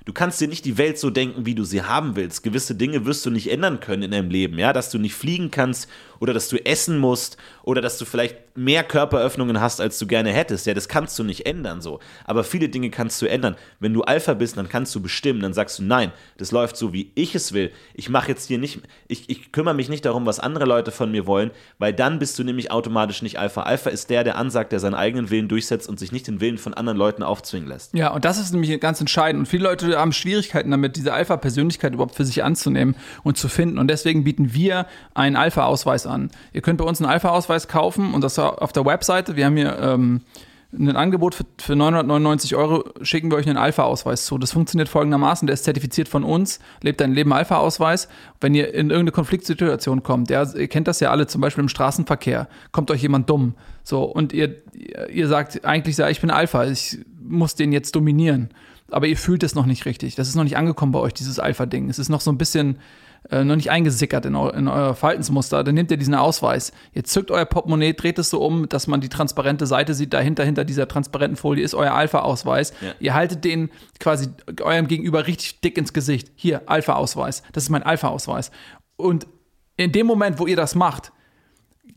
[0.05, 2.41] Du kannst dir nicht die Welt so denken, wie du sie haben willst.
[2.41, 5.51] Gewisse Dinge wirst du nicht ändern können in deinem Leben, ja, dass du nicht fliegen
[5.51, 5.89] kannst
[6.21, 7.35] oder dass du essen musst
[7.67, 10.65] oder dass du vielleicht mehr Körperöffnungen hast, als du gerne hättest.
[10.67, 11.99] Ja, das kannst du nicht ändern so.
[12.23, 13.57] Aber viele Dinge kannst du ändern.
[13.81, 15.41] Wenn du Alpha bist, dann kannst du bestimmen.
[15.41, 17.73] Dann sagst du, nein, das läuft so, wie ich es will.
[17.93, 21.11] Ich mache jetzt hier nicht, ich, ich kümmere mich nicht darum, was andere Leute von
[21.11, 23.63] mir wollen, weil dann bist du nämlich automatisch nicht Alpha.
[23.63, 26.57] Alpha ist der, der ansagt, der seinen eigenen Willen durchsetzt und sich nicht den Willen
[26.57, 27.93] von anderen Leuten aufzwingen lässt.
[27.93, 29.41] Ja, und das ist nämlich ganz entscheidend.
[29.41, 33.77] Und viele Leute haben Schwierigkeiten damit, diese Alpha-Persönlichkeit überhaupt für sich anzunehmen und zu finden.
[33.77, 36.31] Und deswegen bieten wir einen Alpha-Ausweis an.
[36.53, 39.35] Ihr könnt bei uns einen Alpha-Ausweis kaufen und das auf der Webseite.
[39.35, 40.21] Wir haben hier ähm,
[40.73, 44.37] ein Angebot für, für 999 Euro, schicken wir euch einen Alpha-Ausweis zu.
[44.37, 48.09] Das funktioniert folgendermaßen, der ist zertifiziert von uns, lebt dein Leben Alpha-Ausweis.
[48.41, 51.69] Wenn ihr in irgendeine Konfliktsituation kommt, ja, ihr kennt das ja alle, zum Beispiel im
[51.69, 54.57] Straßenverkehr, kommt euch jemand dumm, so, und ihr,
[55.09, 58.49] ihr sagt eigentlich, ich bin Alpha, ich muss den jetzt dominieren.
[58.91, 60.15] Aber ihr fühlt es noch nicht richtig.
[60.15, 61.89] Das ist noch nicht angekommen bei euch, dieses Alpha-Ding.
[61.89, 62.79] Es ist noch so ein bisschen
[63.29, 65.63] äh, noch nicht eingesickert in, eu in euer Verhaltensmuster.
[65.63, 66.71] Dann nehmt ihr diesen Ausweis.
[66.93, 70.13] Ihr zückt euer Portemonnaie, dreht es so um, dass man die transparente Seite sieht.
[70.13, 72.73] Dahinter, hinter dieser transparenten Folie ist euer Alpha-Ausweis.
[72.81, 72.93] Ja.
[72.99, 74.27] Ihr haltet den quasi
[74.61, 76.31] eurem Gegenüber richtig dick ins Gesicht.
[76.35, 77.43] Hier, Alpha-Ausweis.
[77.51, 78.51] Das ist mein Alpha-Ausweis.
[78.95, 79.27] Und
[79.75, 81.11] in dem Moment, wo ihr das macht,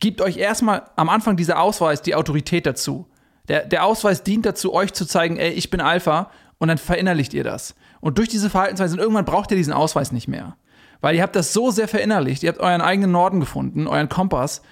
[0.00, 3.06] gibt euch erstmal am Anfang dieser Ausweis die Autorität dazu.
[3.48, 7.34] Der, der Ausweis dient dazu, euch zu zeigen, ey, ich bin Alpha und dann verinnerlicht
[7.34, 7.74] ihr das.
[8.00, 10.56] Und durch diese Verhaltensweise, und irgendwann braucht ihr diesen Ausweis nicht mehr.
[11.00, 14.62] Weil ihr habt das so sehr verinnerlicht, ihr habt euren eigenen Norden gefunden, euren Kompass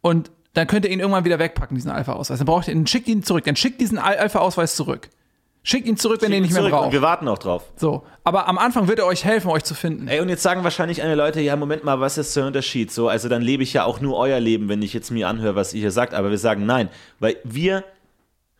[0.00, 2.38] und dann könnt ihr ihn irgendwann wieder wegpacken, diesen Alpha-Ausweis.
[2.38, 5.08] Dann braucht ihr ihn, schickt ihn zurück, dann schickt diesen Al- Alpha-Ausweis zurück.
[5.62, 6.90] Schickt ihn zurück, wenn ihr ihn nicht mehr braucht.
[6.92, 7.64] wir warten auch drauf.
[7.76, 10.08] So, aber am Anfang wird er euch helfen, euch zu finden.
[10.08, 12.90] Ey, und jetzt sagen wahrscheinlich eine Leute, ja, Moment mal, was ist der Unterschied?
[12.90, 15.54] So, also dann lebe ich ja auch nur euer Leben, wenn ich jetzt mir anhöre,
[15.56, 16.14] was ihr hier sagt.
[16.14, 17.84] Aber wir sagen nein, weil wir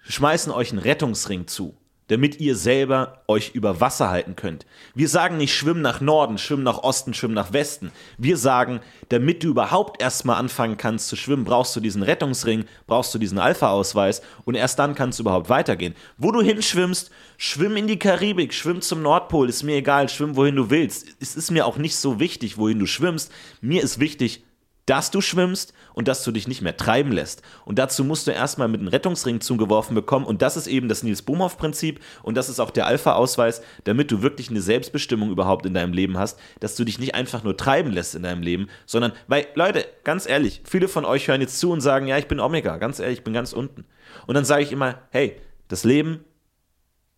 [0.02, 1.74] schmeißen euch einen Rettungsring zu,
[2.10, 4.66] damit ihr selber euch über Wasser halten könnt.
[4.96, 7.92] Wir sagen nicht, schwimm nach Norden, schwimm nach Osten, schwimm nach Westen.
[8.18, 13.14] Wir sagen, damit du überhaupt erstmal anfangen kannst zu schwimmen, brauchst du diesen Rettungsring, brauchst
[13.14, 15.94] du diesen Alpha-Ausweis und erst dann kannst du überhaupt weitergehen.
[16.18, 20.56] Wo du hinschwimmst, schwimm in die Karibik, schwimm zum Nordpol, ist mir egal, schwimm wohin
[20.56, 21.06] du willst.
[21.20, 23.30] Es ist mir auch nicht so wichtig, wohin du schwimmst.
[23.60, 24.42] Mir ist wichtig,
[24.86, 27.42] dass du schwimmst und dass du dich nicht mehr treiben lässt.
[27.64, 30.26] Und dazu musst du erstmal mit einem Rettungsring zugeworfen bekommen.
[30.26, 34.22] Und das ist eben das Nils Bohmhoff-Prinzip und das ist auch der Alpha-Ausweis, damit du
[34.22, 37.92] wirklich eine Selbstbestimmung überhaupt in deinem Leben hast, dass du dich nicht einfach nur treiben
[37.92, 41.70] lässt in deinem Leben, sondern, weil, Leute, ganz ehrlich, viele von euch hören jetzt zu
[41.70, 43.84] und sagen, ja, ich bin Omega, ganz ehrlich, ich bin ganz unten.
[44.26, 45.36] Und dann sage ich immer, hey,
[45.68, 46.24] das Leben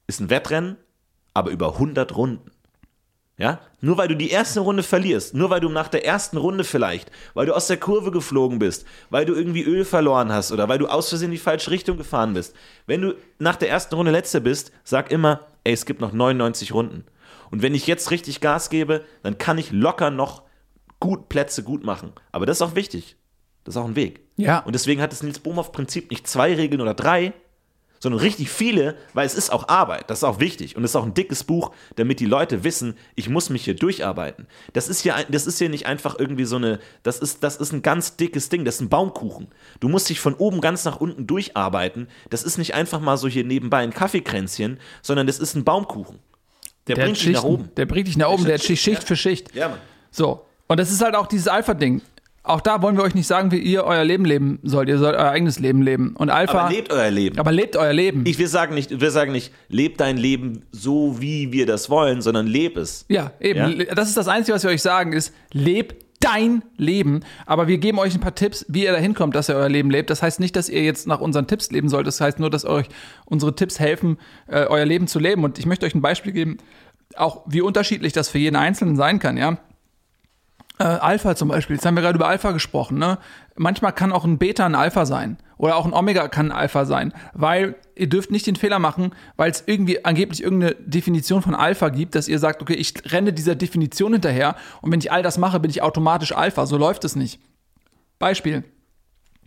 [0.06, 0.76] ist ein Wettrennen,
[1.34, 2.50] aber über 100 Runden.
[3.38, 3.60] Ja?
[3.80, 7.10] Nur weil du die erste Runde verlierst, nur weil du nach der ersten Runde vielleicht,
[7.34, 10.78] weil du aus der Kurve geflogen bist, weil du irgendwie Öl verloren hast oder weil
[10.78, 12.54] du aus Versehen in die falsche Richtung gefahren bist.
[12.86, 16.72] Wenn du nach der ersten Runde letzter bist, sag immer, ey, es gibt noch 99
[16.72, 17.04] Runden.
[17.50, 20.42] Und wenn ich jetzt richtig Gas gebe, dann kann ich locker noch
[21.00, 22.12] gut Plätze gut machen.
[22.30, 23.16] Aber das ist auch wichtig.
[23.64, 24.20] Das ist auch ein Weg.
[24.36, 24.60] Ja.
[24.60, 27.32] Und deswegen hat das Nils Bohmhoff-Prinzip nicht zwei Regeln oder drei,
[28.02, 30.10] sondern richtig viele, weil es ist auch Arbeit.
[30.10, 30.76] Das ist auch wichtig.
[30.76, 33.76] Und es ist auch ein dickes Buch, damit die Leute wissen, ich muss mich hier
[33.76, 34.48] durcharbeiten.
[34.72, 37.56] Das ist hier, ein- das ist hier nicht einfach irgendwie so eine, das ist, das
[37.58, 39.46] ist ein ganz dickes Ding, das ist ein Baumkuchen.
[39.78, 42.08] Du musst dich von oben ganz nach unten durcharbeiten.
[42.28, 46.18] Das ist nicht einfach mal so hier nebenbei ein Kaffeekränzchen, sondern das ist ein Baumkuchen.
[46.88, 47.70] Der, der bringt dich nach oben.
[47.76, 49.54] Der bringt dich nach oben, der hat Schicht, Schicht für Schicht.
[49.54, 49.78] Ja, Mann.
[50.10, 50.44] So.
[50.66, 52.02] Und das ist halt auch dieses Alpha-Ding.
[52.44, 54.88] Auch da wollen wir euch nicht sagen, wie ihr euer Leben leben sollt.
[54.88, 56.16] Ihr sollt euer eigenes Leben leben.
[56.16, 56.62] Und Alpha.
[56.62, 57.38] Aber lebt euer Leben.
[57.38, 58.24] aber lebt euer Leben.
[58.26, 62.20] Ich, wir, sagen nicht, wir sagen nicht, lebt dein Leben so, wie wir das wollen,
[62.20, 63.04] sondern leb es.
[63.08, 63.80] ja, eben.
[63.80, 63.94] Ja?
[63.94, 67.20] Das ist das Einzige, was wir euch sagen, ist, lebt dein Leben.
[67.46, 69.90] Aber wir geben euch ein paar Tipps, wie ihr da hinkommt, dass ihr euer Leben
[69.90, 70.10] lebt.
[70.10, 72.08] Das heißt nicht, dass ihr jetzt nach unseren Tipps leben sollt.
[72.08, 72.86] Das heißt nur, dass euch
[73.24, 75.44] unsere Tipps helfen, äh, euer Leben zu leben.
[75.44, 76.58] Und ich möchte euch ein Beispiel geben,
[77.16, 79.58] auch wie unterschiedlich das für jeden Einzelnen sein kann, ja.
[80.82, 83.18] Äh, Alpha zum Beispiel, jetzt haben wir gerade über Alpha gesprochen, ne?
[83.54, 85.36] Manchmal kann auch ein Beta ein Alpha sein.
[85.56, 87.12] Oder auch ein Omega kann ein Alpha sein.
[87.34, 91.90] Weil ihr dürft nicht den Fehler machen, weil es irgendwie angeblich irgendeine Definition von Alpha
[91.90, 95.38] gibt, dass ihr sagt, okay, ich renne dieser Definition hinterher und wenn ich all das
[95.38, 96.66] mache, bin ich automatisch Alpha.
[96.66, 97.38] So läuft es nicht.
[98.18, 98.64] Beispiel.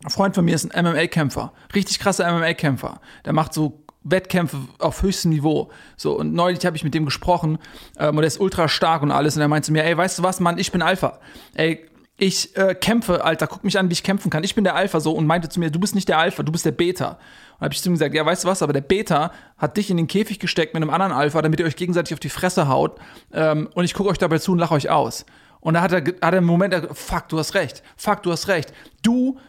[0.05, 1.51] Ein Freund von mir ist ein MMA-Kämpfer.
[1.73, 3.01] Richtig krasser MMA-Kämpfer.
[3.25, 5.69] Der macht so Wettkämpfe auf höchstem Niveau.
[5.97, 7.57] So, und neulich habe ich mit dem gesprochen
[7.99, 9.35] ähm, und er ist ultra stark und alles.
[9.35, 11.19] Und er meinte zu mir, ey, weißt du was, Mann, ich bin Alpha.
[11.55, 11.85] Ey,
[12.17, 14.43] ich äh, kämpfe, Alter, guck mich an, wie ich kämpfen kann.
[14.43, 16.51] Ich bin der Alpha so und meinte zu mir, du bist nicht der Alpha, du
[16.51, 17.17] bist der Beta.
[17.57, 19.89] Und habe ich zu ihm gesagt, ja, weißt du was, aber der Beta hat dich
[19.89, 22.69] in den Käfig gesteckt mit einem anderen Alpha, damit ihr euch gegenseitig auf die Fresse
[22.69, 22.99] haut.
[23.33, 25.25] Ähm, und ich gucke euch dabei zu und lache euch aus.
[25.59, 28.47] Und da hat er, hat er einen Moment, fuck, du hast recht, fuck, du hast
[28.47, 28.71] recht.
[29.01, 29.39] Du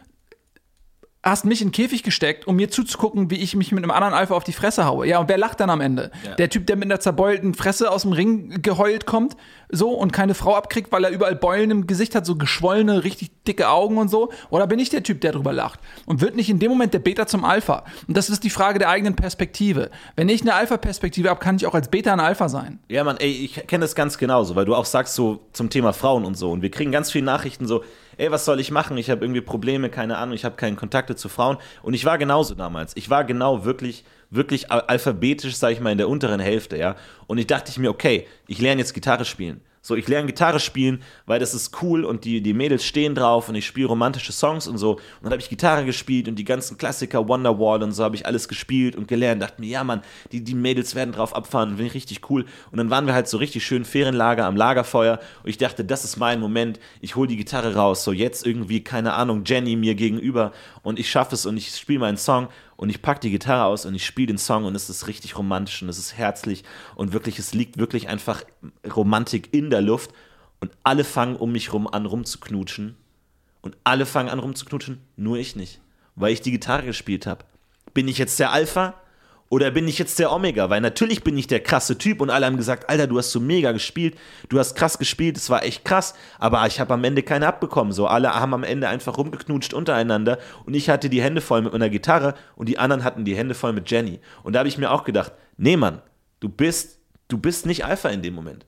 [1.29, 4.13] hast mich in den Käfig gesteckt, um mir zuzugucken, wie ich mich mit einem anderen
[4.13, 5.07] Alpha auf die Fresse haue.
[5.07, 6.11] Ja, und wer lacht dann am Ende?
[6.25, 6.35] Ja.
[6.35, 9.35] Der Typ, der mit einer zerbeulten Fresse aus dem Ring geheult kommt,
[9.69, 13.31] so und keine Frau abkriegt, weil er überall Beulen im Gesicht hat, so geschwollene, richtig
[13.43, 14.31] dicke Augen und so?
[14.49, 15.79] Oder bin ich der Typ, der drüber lacht?
[16.05, 17.83] Und wird nicht in dem Moment der Beta zum Alpha?
[18.07, 19.89] Und das ist die Frage der eigenen Perspektive.
[20.15, 22.79] Wenn ich eine Alpha-Perspektive habe, kann ich auch als Beta ein Alpha sein.
[22.89, 25.93] Ja, Mann, ey, ich kenne das ganz genauso, weil du auch sagst so zum Thema
[25.93, 26.51] Frauen und so.
[26.51, 27.83] Und wir kriegen ganz viele Nachrichten so,
[28.17, 28.97] ey, was soll ich machen?
[28.97, 31.57] Ich habe irgendwie Probleme, keine Ahnung, ich habe keine Kontakte zu Frauen.
[31.81, 32.95] Und ich war genauso damals.
[32.95, 36.95] Ich war genau wirklich, wirklich alphabetisch, sag ich mal, in der unteren Hälfte, ja.
[37.27, 39.61] Und ich dachte ich mir, okay, ich lerne jetzt Gitarre spielen.
[39.87, 43.47] So, ich lerne Gitarre spielen, weil das ist cool und die, die Mädels stehen drauf
[43.47, 44.95] und ich spiele romantische Songs und so.
[44.95, 48.25] Und dann habe ich Gitarre gespielt und die ganzen Klassiker, Wonderwall und so habe ich
[48.25, 49.41] alles gespielt und gelernt.
[49.41, 50.01] Dachte mir, ja, Mann,
[50.33, 52.43] die, die Mädels werden drauf abfahren, finde ich richtig cool.
[52.69, 56.03] Und dann waren wir halt so richtig schön Ferienlager am Lagerfeuer und ich dachte, das
[56.03, 56.81] ist mein Moment.
[56.99, 58.03] Ich hole die Gitarre raus.
[58.03, 60.51] So, jetzt irgendwie, keine Ahnung, Jenny mir gegenüber
[60.83, 63.85] und ich schaffe es und ich spiele meinen Song und ich packe die Gitarre aus
[63.85, 66.63] und ich spiele den Song und es ist richtig romantisch und es ist herzlich
[66.95, 68.43] und wirklich, es liegt wirklich einfach
[68.95, 70.11] Romantik in der Luft
[70.61, 72.95] und alle fangen um mich rum an rumzuknutschen
[73.61, 75.81] und alle fangen an rumzuknutschen, nur ich nicht,
[76.15, 77.43] weil ich die Gitarre gespielt habe.
[77.93, 78.93] Bin ich jetzt der Alpha?
[79.49, 80.69] Oder bin ich jetzt der Omega?
[80.69, 83.39] Weil natürlich bin ich der krasse Typ und alle haben gesagt, Alter, du hast so
[83.39, 84.17] mega gespielt,
[84.49, 87.93] du hast krass gespielt, es war echt krass, aber ich habe am Ende keine abbekommen.
[87.93, 91.71] So, alle haben am Ende einfach rumgeknutscht untereinander und ich hatte die Hände voll mit
[91.71, 94.19] meiner Gitarre und die anderen hatten die Hände voll mit Jenny.
[94.43, 96.01] Und da habe ich mir auch gedacht, nee, Mann,
[96.41, 98.65] du bist, du bist nicht Alpha in dem Moment.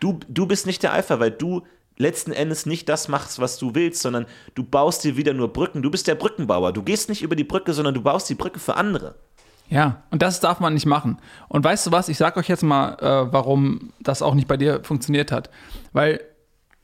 [0.00, 1.62] Du, du bist nicht der Alpha, weil du
[1.96, 5.82] letzten Endes nicht das machst, was du willst, sondern du baust dir wieder nur Brücken.
[5.82, 6.72] Du bist der Brückenbauer.
[6.72, 9.14] Du gehst nicht über die Brücke, sondern du baust die Brücke für andere.
[9.68, 11.18] Ja, und das darf man nicht machen.
[11.48, 14.56] Und weißt du was, ich sag euch jetzt mal, äh, warum das auch nicht bei
[14.56, 15.50] dir funktioniert hat.
[15.92, 16.20] Weil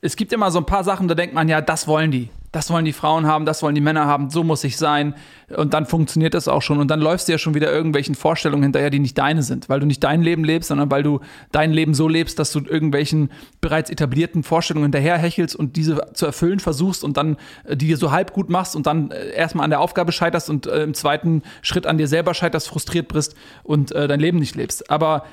[0.01, 2.69] es gibt immer so ein paar Sachen, da denkt man, ja, das wollen die das
[2.71, 5.15] wollen die Frauen haben, das wollen die Männer haben, so muss ich sein.
[5.57, 6.79] Und dann funktioniert das auch schon.
[6.79, 9.79] Und dann läufst du ja schon wieder irgendwelchen Vorstellungen hinterher, die nicht deine sind, weil
[9.79, 11.21] du nicht dein Leben lebst, sondern weil du
[11.53, 16.27] dein Leben so lebst, dass du irgendwelchen bereits etablierten Vorstellungen hinterher hechelst und diese zu
[16.27, 19.65] erfüllen versuchst und dann äh, die dir so halb gut machst und dann äh, erstmal
[19.65, 23.37] an der Aufgabe scheiterst und äh, im zweiten Schritt an dir selber scheiterst, frustriert bist
[23.63, 24.91] und äh, dein Leben nicht lebst.
[24.91, 25.25] Aber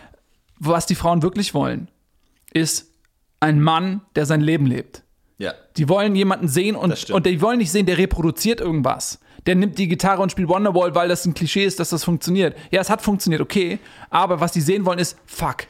[0.60, 1.90] was die Frauen wirklich wollen,
[2.54, 2.92] ist
[3.40, 5.04] ein Mann, der sein Leben lebt
[5.38, 5.54] ja.
[5.78, 9.20] Die wollen jemanden sehen und, und die wollen nicht sehen, der reproduziert irgendwas.
[9.46, 12.58] Der nimmt die Gitarre und spielt Wonderwall, weil das ein Klischee ist, dass das funktioniert.
[12.72, 13.80] Ja, es hat funktioniert, okay.
[14.10, 15.68] Aber was die sehen wollen ist, fuck,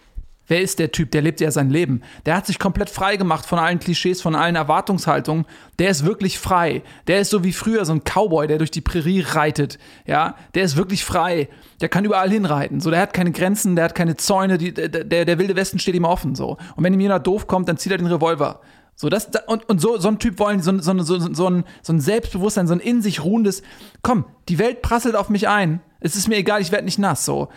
[0.47, 1.11] Wer ist der Typ?
[1.11, 2.01] Der lebt ja sein Leben.
[2.25, 5.45] Der hat sich komplett frei gemacht von allen Klischees, von allen Erwartungshaltungen.
[5.77, 6.83] Der ist wirklich frei.
[7.07, 9.77] Der ist so wie früher so ein Cowboy, der durch die Prärie reitet.
[10.05, 11.49] Ja, der ist wirklich frei.
[11.81, 12.79] Der kann überall hinreiten.
[12.79, 14.57] So, der hat keine Grenzen, der hat keine Zäune.
[14.57, 16.33] Die, der, der, der wilde Westen steht ihm offen.
[16.33, 16.57] So.
[16.75, 18.61] Und wenn ihm jemand doof kommt, dann zieht er den Revolver.
[18.99, 21.93] So, das, und, und so, so ein Typ wollen, so, so, so, so, ein, so
[21.93, 23.61] ein Selbstbewusstsein, so ein in sich ruhendes,
[24.01, 25.81] komm, die Welt prasselt auf mich ein.
[25.99, 27.23] Es ist mir egal, ich werde nicht nass.
[27.23, 27.49] So.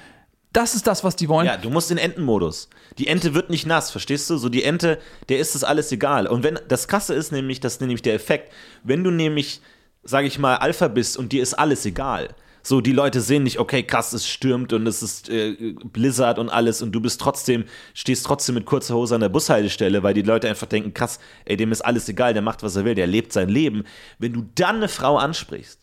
[0.52, 1.46] Das ist das, was die wollen.
[1.46, 2.68] Ja, du musst in Entenmodus.
[2.98, 4.36] Die Ente wird nicht nass, verstehst du?
[4.36, 4.98] So die Ente,
[5.30, 6.26] der ist das alles egal.
[6.26, 8.52] Und wenn das Krasse ist nämlich, das ist nämlich der Effekt,
[8.84, 9.62] wenn du nämlich,
[10.02, 13.58] sag ich mal, Alpha bist und dir ist alles egal, so, die Leute sehen nicht,
[13.58, 17.64] okay, krass, es stürmt und es ist äh, Blizzard und alles und du bist trotzdem,
[17.94, 21.56] stehst trotzdem mit kurzer Hose an der Bushaltestelle, weil die Leute einfach denken, krass, ey,
[21.56, 23.84] dem ist alles egal, der macht, was er will, der lebt sein Leben.
[24.18, 25.80] Wenn du dann eine Frau ansprichst,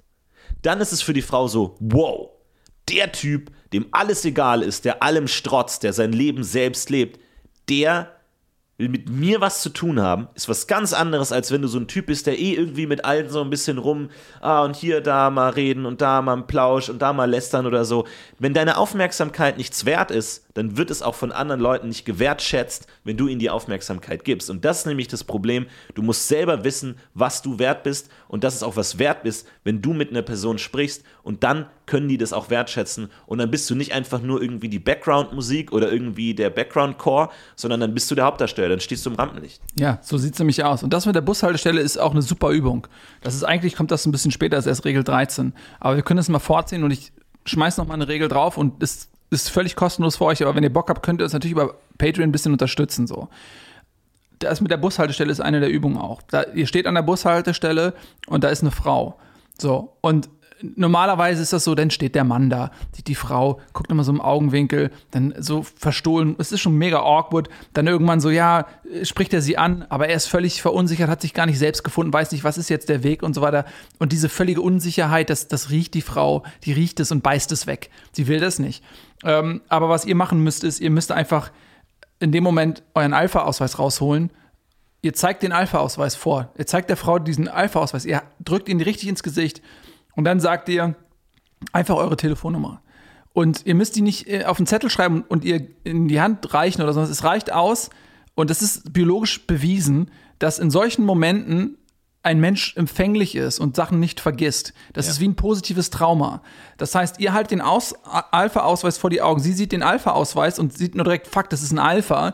[0.61, 2.29] dann ist es für die Frau so, wow,
[2.89, 7.19] der Typ, dem alles egal ist, der allem strotzt, der sein Leben selbst lebt,
[7.69, 8.16] der
[8.77, 11.87] mit mir was zu tun haben, ist was ganz anderes, als wenn du so ein
[11.87, 14.09] Typ bist, der eh irgendwie mit allen so ein bisschen rum,
[14.39, 17.65] ah, und hier, da mal reden und da mal ein Plausch und da mal lästern
[17.65, 18.05] oder so.
[18.37, 22.87] Wenn deine Aufmerksamkeit nichts wert ist, dann wird es auch von anderen Leuten nicht gewertschätzt,
[23.03, 24.49] wenn du ihnen die Aufmerksamkeit gibst.
[24.49, 25.67] Und das ist nämlich das Problem.
[25.95, 29.47] Du musst selber wissen, was du wert bist und dass es auch was wert ist,
[29.63, 33.49] wenn du mit einer Person sprichst und dann können die das auch wertschätzen und dann
[33.49, 38.11] bist du nicht einfach nur irgendwie die Background-Musik oder irgendwie der Background-Core, sondern dann bist
[38.11, 39.61] du der Hauptdarsteller, dann stehst du im Rampenlicht.
[39.77, 40.83] Ja, so sieht es nämlich aus.
[40.83, 42.87] Und das mit der Bushaltestelle ist auch eine super Übung.
[43.21, 45.53] Das ist eigentlich, kommt das ein bisschen später, als erst Regel 13.
[45.79, 47.11] Aber wir können das mal vorziehen und ich
[47.45, 50.63] schmeiß noch mal eine Regel drauf und es ist völlig kostenlos für euch, aber wenn
[50.63, 53.07] ihr Bock habt, könnt ihr uns natürlich über Patreon ein bisschen unterstützen.
[53.07, 53.29] So.
[54.39, 56.21] Das mit der Bushaltestelle ist eine der Übungen auch.
[56.21, 57.93] Da, ihr steht an der Bushaltestelle
[58.27, 59.19] und da ist eine Frau.
[59.59, 60.29] So, und
[60.61, 64.11] normalerweise ist das so, dann steht der Mann da, sieht die Frau, guckt immer so
[64.11, 68.65] im Augenwinkel, dann so verstohlen, es ist schon mega awkward, dann irgendwann so, ja,
[69.03, 72.13] spricht er sie an, aber er ist völlig verunsichert, hat sich gar nicht selbst gefunden,
[72.13, 73.65] weiß nicht, was ist jetzt der Weg und so weiter.
[73.99, 77.67] Und diese völlige Unsicherheit, das, das riecht die Frau, die riecht es und beißt es
[77.67, 77.89] weg.
[78.11, 78.83] Sie will das nicht.
[79.23, 81.51] Ähm, aber was ihr machen müsst, ist, ihr müsst einfach
[82.19, 84.31] in dem Moment euren Alpha-Ausweis rausholen.
[85.03, 86.51] Ihr zeigt den Alpha-Ausweis vor.
[86.57, 88.05] Ihr zeigt der Frau diesen Alpha-Ausweis.
[88.05, 89.61] Ihr drückt ihn richtig ins Gesicht
[90.17, 90.95] und dann sagt ihr
[91.71, 92.81] einfach eure Telefonnummer.
[93.33, 96.53] Und ihr müsst die nicht äh, auf einen Zettel schreiben und ihr in die Hand
[96.55, 97.09] reichen oder sonst.
[97.09, 97.91] Es reicht aus.
[98.33, 101.77] Und es ist biologisch bewiesen, dass in solchen Momenten
[102.23, 104.73] ein Mensch empfänglich ist und Sachen nicht vergisst.
[104.93, 105.11] Das ja.
[105.11, 106.41] ist wie ein positives Trauma.
[106.77, 109.39] Das heißt, ihr haltet den Alpha-Ausweis vor die Augen.
[109.39, 112.33] Sie sieht den Alpha-Ausweis und sieht nur direkt, fuck, das ist ein Alpha.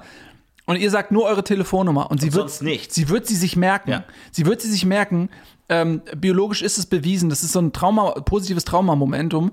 [0.66, 2.10] Und ihr sagt nur eure Telefonnummer.
[2.10, 2.96] Und sie und wird, nichts.
[2.96, 3.92] Sie wird sie sich merken.
[3.92, 4.04] Ja.
[4.32, 5.30] Sie wird sie sich merken.
[5.74, 7.30] Ähm, biologisch ist es bewiesen.
[7.30, 9.52] Das ist so ein Trauma, positives Traumamomentum.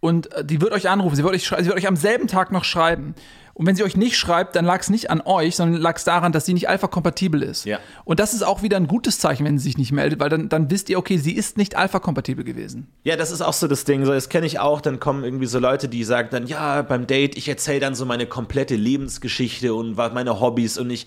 [0.00, 1.16] Und äh, die wird euch anrufen.
[1.16, 3.14] Sie wird euch, sie wird euch am selben Tag noch schreiben.
[3.54, 6.04] Und wenn sie euch nicht schreibt, dann lag es nicht an euch, sondern lag es
[6.04, 7.66] daran, dass sie nicht alpha-kompatibel ist.
[7.66, 7.80] Ja.
[8.04, 10.48] Und das ist auch wieder ein gutes Zeichen, wenn sie sich nicht meldet, weil dann,
[10.48, 12.88] dann wisst ihr, okay, sie ist nicht alpha-kompatibel gewesen.
[13.04, 14.06] Ja, das ist auch so das Ding.
[14.06, 14.80] So, das kenne ich auch.
[14.80, 18.06] Dann kommen irgendwie so Leute, die sagen dann, ja, beim Date, ich erzähle dann so
[18.06, 21.06] meine komplette Lebensgeschichte und meine Hobbys und ich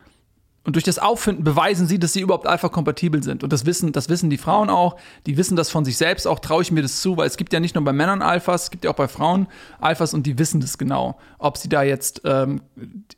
[0.69, 3.43] und durch das Auffinden beweisen sie, dass sie überhaupt alpha-kompatibel sind.
[3.43, 4.97] Und das wissen, das wissen die Frauen auch.
[5.25, 6.39] Die wissen das von sich selbst auch.
[6.39, 8.69] Traue ich mir das zu, weil es gibt ja nicht nur bei Männern Alphas, es
[8.69, 9.47] gibt ja auch bei Frauen
[9.79, 12.62] Alphas und die wissen das genau, ob sie da jetzt ähm,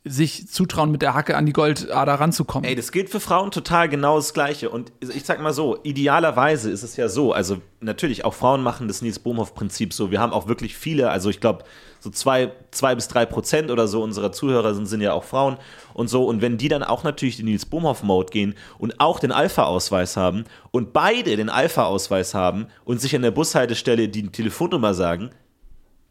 [0.04, 2.66] sich zutrauen, mit der Hacke an die Goldader ranzukommen.
[2.66, 4.70] Ey, das gilt für Frauen total genau das Gleiche.
[4.70, 8.88] Und ich sag mal so, idealerweise ist es ja so, also natürlich, auch Frauen machen
[8.88, 10.10] das Nils Bohmhoff-Prinzip so.
[10.10, 11.64] Wir haben auch wirklich viele, also ich glaube,
[12.00, 15.56] so zwei, zwei bis drei Prozent oder so unserer Zuhörer sind, sind ja auch Frauen
[15.94, 16.24] und so.
[16.24, 20.44] Und wenn die dann auch natürlich den Nils Bohmhoff-Mode gehen und auch den Alpha-Ausweis haben
[20.70, 25.30] und beide den Alpha-Ausweis haben und sich an der Bushaltestelle die Telefonnummer sagen,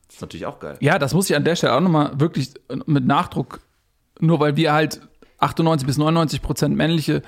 [0.09, 0.77] ist natürlich auch geil.
[0.81, 2.53] Ja, das muss ich an der Stelle auch nochmal wirklich
[2.85, 3.61] mit Nachdruck,
[4.19, 5.01] nur weil wir halt
[5.39, 7.21] 98 bis 99 Prozent männliche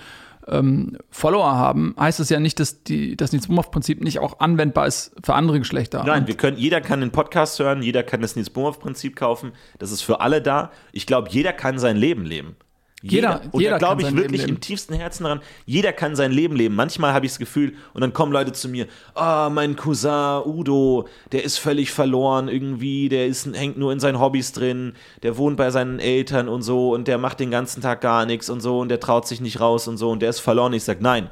[0.48, 4.88] ähm, Follower haben, heißt es ja nicht, dass die, das Nils Bohmhoff-Prinzip nicht auch anwendbar
[4.88, 6.04] ist für andere Geschlechter.
[6.04, 9.52] Nein, wir können, jeder kann den Podcast hören, jeder kann das Nils Bohmhoff-Prinzip kaufen.
[9.80, 10.72] Das ist für alle da.
[10.92, 12.56] Ich glaube, jeder kann sein Leben leben.
[13.06, 16.32] Jeder- und jeder da glaube ich wirklich Leben im tiefsten Herzen daran, jeder kann sein
[16.32, 16.74] Leben leben.
[16.74, 21.10] Manchmal habe ich das Gefühl, und dann kommen Leute zu mir, ah, mein Cousin Udo,
[21.34, 25.58] der ist völlig verloren irgendwie, der ist, hängt nur in seinen Hobbys drin, der wohnt
[25.58, 28.80] bei seinen Eltern und so und der macht den ganzen Tag gar nichts und so
[28.80, 30.72] und der traut sich nicht raus und so und der ist verloren.
[30.72, 31.30] Ich sage, nein,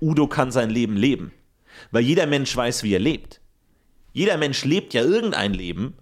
[0.00, 1.30] Udo kann sein Leben leben.
[1.92, 3.40] Weil jeder Mensch weiß, wie er lebt.
[4.12, 5.94] Jeder Mensch lebt ja irgendein Leben.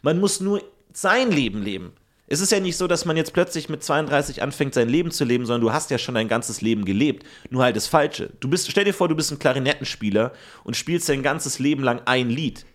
[0.00, 0.62] Man muss nur
[0.94, 1.92] sein Leben leben.
[2.28, 5.24] Es ist ja nicht so, dass man jetzt plötzlich mit 32 anfängt, sein Leben zu
[5.24, 7.24] leben, sondern du hast ja schon dein ganzes Leben gelebt.
[7.50, 8.30] Nur halt das Falsche.
[8.40, 10.32] Du bist, stell dir vor, du bist ein Klarinettenspieler
[10.64, 12.66] und spielst dein ganzes Leben lang ein Lied.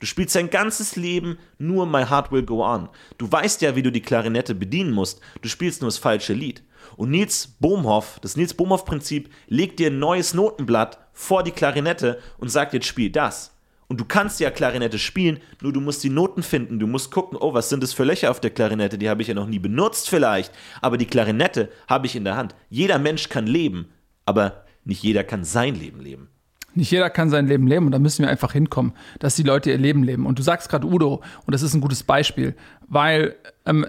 [0.00, 2.88] Du spielst dein ganzes Leben nur My Heart Will Go On.
[3.16, 5.20] Du weißt ja, wie du die Klarinette bedienen musst.
[5.40, 6.64] Du spielst nur das falsche Lied.
[6.96, 12.48] Und Nils Bohmhoff, das Nils Bohmhoff-Prinzip, legt dir ein neues Notenblatt vor die Klarinette und
[12.48, 13.55] sagt, jetzt spiel das.
[13.88, 16.80] Und du kannst ja Klarinette spielen, nur du musst die Noten finden.
[16.80, 18.98] Du musst gucken, oh, was sind das für Löcher auf der Klarinette?
[18.98, 20.52] Die habe ich ja noch nie benutzt vielleicht.
[20.82, 22.54] Aber die Klarinette habe ich in der Hand.
[22.68, 23.88] Jeder Mensch kann leben,
[24.24, 26.28] aber nicht jeder kann sein Leben leben.
[26.74, 29.70] Nicht jeder kann sein Leben leben und da müssen wir einfach hinkommen, dass die Leute
[29.70, 30.26] ihr Leben leben.
[30.26, 32.54] Und du sagst gerade Udo, und das ist ein gutes Beispiel,
[32.86, 33.34] weil
[33.64, 33.86] ähm,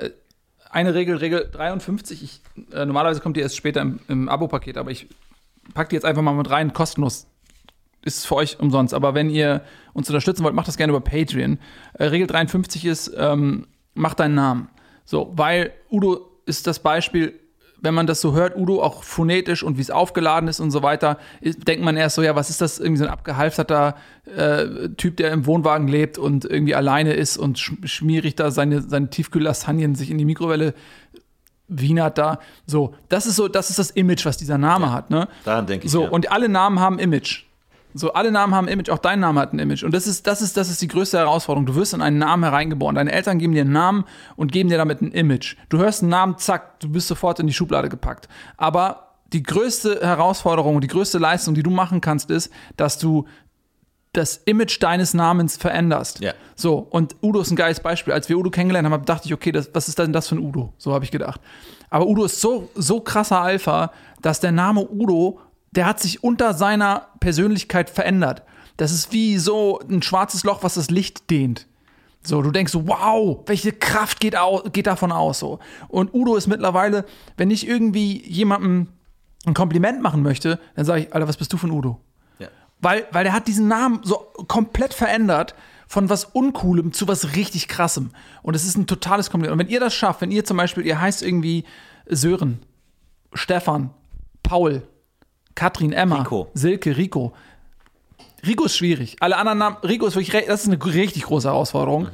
[0.70, 2.42] eine Regel, Regel 53, ich,
[2.72, 5.08] äh, normalerweise kommt die erst später im, im Abo-Paket, aber ich
[5.74, 7.28] packe die jetzt einfach mal mit rein, kostenlos.
[8.08, 8.94] Ist für euch umsonst.
[8.94, 9.62] Aber wenn ihr
[9.94, 11.60] uns unterstützen wollt, macht das gerne über Patreon.
[11.94, 14.70] Äh, Regel 53 ist, ähm, mach deinen Namen.
[15.06, 17.40] So, weil Udo ist das Beispiel,
[17.82, 20.82] wenn man das so hört, Udo auch phonetisch und wie es aufgeladen ist und so
[20.84, 22.80] weiter, ist, denkt man erst so, ja, was ist das?
[22.80, 23.96] Irgendwie so ein abgehalfterter
[24.26, 28.82] äh, Typ, der im Wohnwagen lebt und irgendwie alleine ist und sch schmierig da seine,
[28.82, 30.74] seine Tiefkühllasagnen sich in die Mikrowelle
[31.68, 32.40] wienert da.
[32.66, 35.28] So, das ist so, das ist das Image, was dieser Name hat, ne?
[35.44, 36.10] Daran denke ich, So, ja.
[36.10, 37.44] und alle Namen haben Image.
[37.98, 39.84] So, alle Namen haben Image, auch dein Name hat ein Image.
[39.84, 41.66] Und das ist, das ist, das ist die größte Herausforderung.
[41.66, 42.96] Du wirst in einen Namen hereingeboren.
[42.96, 45.56] Deine Eltern geben dir einen Namen und geben dir damit ein Image.
[45.70, 48.28] Du hörst einen Namen, zack, du bist sofort in die Schublade gepackt.
[48.58, 53.26] Aber die größte Herausforderung und die größte Leistung, die du machen kannst, ist, dass du
[54.14, 56.22] das Image deines Namens veränderst.
[56.22, 56.34] Ja.
[56.56, 58.14] So, und Udo ist ein geiles Beispiel.
[58.14, 60.40] Als wir Udo kennengelernt haben, dachte ich, okay, das, was ist denn das für ein
[60.40, 60.74] Udo?
[60.78, 61.40] So habe ich gedacht.
[61.90, 63.92] Aber Udo ist so, so krasser Alpha,
[64.22, 65.40] dass der Name Udo,
[65.78, 68.42] der hat sich unter seiner Persönlichkeit verändert.
[68.78, 71.68] Das ist wie so ein schwarzes Loch, was das Licht dehnt.
[72.24, 75.40] So, du denkst so, wow, welche Kraft geht, au geht davon aus?
[75.40, 75.60] So.
[75.88, 77.06] Und Udo ist mittlerweile,
[77.38, 78.88] wenn ich irgendwie jemandem
[79.46, 82.02] ein Kompliment machen möchte, dann sage ich, Alter, was bist du ein Udo?
[82.40, 82.48] Ja.
[82.82, 84.18] Weil, weil der hat diesen Namen so
[84.48, 85.54] komplett verändert
[85.88, 88.10] von was Uncoolem zu was richtig Krassem.
[88.42, 89.54] Und es ist ein totales Kompliment.
[89.54, 91.66] Und wenn ihr das schafft, wenn ihr zum Beispiel, ihr heißt irgendwie
[92.08, 92.60] Sören,
[93.34, 93.92] Stefan,
[94.42, 94.88] Paul,
[95.58, 96.52] Katrin, Emma, Rico.
[96.54, 97.34] Silke, Rico.
[98.46, 99.18] Rico ist schwierig.
[99.22, 102.10] Alle anderen Namen, Rico ist wirklich, das ist eine richtig große Herausforderung.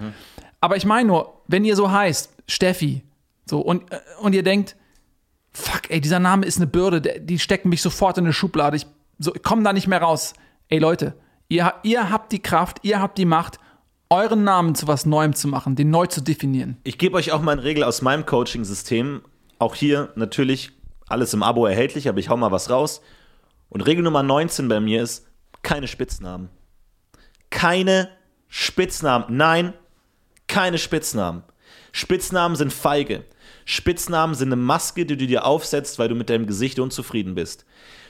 [0.61, 3.03] Aber ich meine nur, wenn ihr so heißt, Steffi,
[3.45, 4.77] so, und, äh, und ihr denkt,
[5.51, 8.77] fuck, ey, dieser Name ist eine Bürde, der, die stecken mich sofort in eine Schublade,
[8.77, 8.87] ich,
[9.19, 10.33] so, ich komme da nicht mehr raus.
[10.69, 11.13] Ey, Leute,
[11.49, 13.59] ihr, ihr habt die Kraft, ihr habt die Macht,
[14.09, 16.77] euren Namen zu was Neuem zu machen, den neu zu definieren.
[16.85, 19.21] Ich gebe euch auch mal eine Regel aus meinem Coaching-System.
[19.59, 20.71] Auch hier natürlich
[21.09, 23.01] alles im Abo erhältlich, aber ich hau mal was raus.
[23.73, 25.25] Und Regel Nummer 19 bei mir ist,
[25.63, 26.49] keine Spitznamen.
[27.49, 28.09] Keine
[28.47, 29.35] Spitznamen.
[29.35, 29.73] Nein,
[30.47, 31.43] keine Spitznamen.
[31.91, 33.25] Spitznamen sind feige.
[33.65, 37.65] Spitznamen sind eine Maske, die du dir aufsetzt, weil du mit deinem Gesicht unzufrieden bist.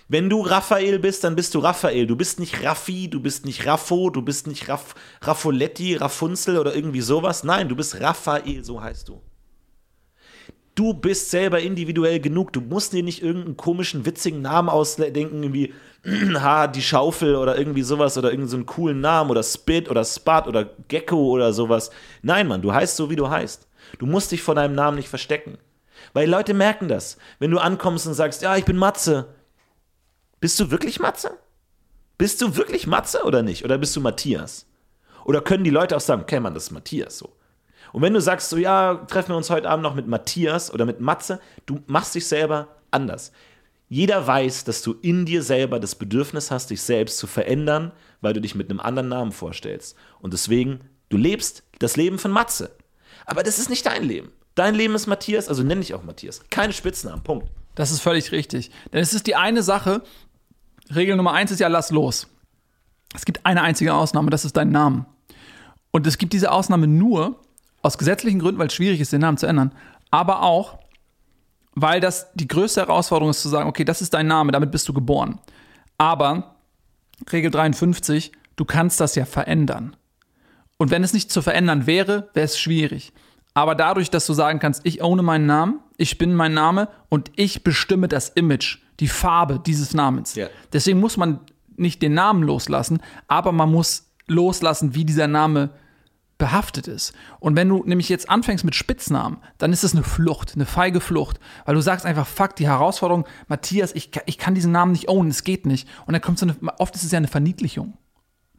[0.10, 2.08] Wenn du Raphael bist, dann bist du Raphael.
[2.08, 6.76] Du bist nicht Raffi, du bist nicht Raffo, du bist nicht Raff, Raffoletti, Rafunzel oder
[6.76, 7.46] irgendwie sowas.
[7.46, 9.22] Nein, du bist Raphael, so heißt du.
[10.76, 12.52] Du bist selber individuell genug.
[12.54, 15.74] Du musst dir nicht irgendeinen komischen, witzigen Namen ausdenken, irgendwie
[16.36, 20.44] ha, die Schaufel oder irgendwie sowas oder irgendeinen so coolen Namen oder Spit oder Spot
[20.48, 21.92] oder Gecko oder sowas.
[22.24, 23.68] Nein, Mann, du heißt so, wie du heißt.
[24.00, 25.58] Du musst dich vor deinem Namen nicht verstecken.
[26.14, 27.18] Weil Leute merken das.
[27.40, 29.36] Wenn du ankommst und sagst, ja, ich bin Matze.
[30.40, 31.38] Bist du wirklich Matze?
[32.18, 33.64] Bist du wirklich Matze oder nicht?
[33.64, 34.66] Oder bist du Matthias?
[35.26, 37.34] Oder können die Leute auch sagen, okay, Mann, das ist Matthias so.
[37.94, 40.86] Und wenn du sagst, so ja, treffen wir uns heute Abend noch mit Matthias oder
[40.86, 43.32] mit Matze, du machst dich selber anders.
[43.88, 47.92] Jeder weiß, dass du in dir selber das Bedürfnis hast, dich selbst zu verändern,
[48.22, 49.96] weil du dich mit einem anderen Namen vorstellst.
[50.20, 52.72] Und deswegen, du lebst das Leben von Matze.
[53.28, 54.32] Aber das ist nicht dein Leben.
[54.56, 56.42] Dein Leben ist Matthias, also nenn dich auch Matthias.
[56.50, 57.48] Keine Spitznamen, Punkt.
[57.76, 58.72] Das ist völlig richtig.
[58.92, 60.02] Denn es ist die eine Sache,
[60.94, 62.28] Regel Nummer eins ist ja, lass los.
[63.14, 65.06] Es gibt eine einzige Ausnahme, das ist dein Name.
[65.92, 67.40] Und es gibt diese Ausnahme nur
[67.84, 69.74] aus gesetzlichen Gründen, weil es schwierig ist, den Namen zu ändern,
[70.10, 70.80] aber auch,
[71.76, 74.88] weil das die größte Herausforderung ist, zu sagen, okay, das ist dein Name, damit bist
[74.88, 75.40] du geboren.
[75.98, 76.56] Aber
[77.32, 79.96] Regel 53, du kannst das ja verändern.
[80.78, 83.14] Und wenn es nicht zu verändern wäre, wäre es schwierig.
[83.54, 87.32] Aber dadurch, dass du sagen kannst, ich ohne meinen Namen, ich bin mein Name und
[87.36, 90.36] ich bestimme das Image, die Farbe dieses Namens.
[90.36, 90.48] Ja.
[90.72, 91.40] Deswegen muss man
[91.76, 95.70] nicht den Namen loslassen, aber man muss loslassen, wie dieser Name
[96.38, 97.14] behaftet ist.
[97.40, 101.00] Und wenn du nämlich jetzt anfängst mit Spitznamen, dann ist es eine Flucht, eine feige
[101.00, 105.10] Flucht, weil du sagst einfach, fuck, die Herausforderung, Matthias, ich, ich kann diesen Namen nicht
[105.10, 105.88] ownen, es geht nicht.
[106.06, 107.98] Und dann kommt so eine, oft ist es ja eine Verniedlichung.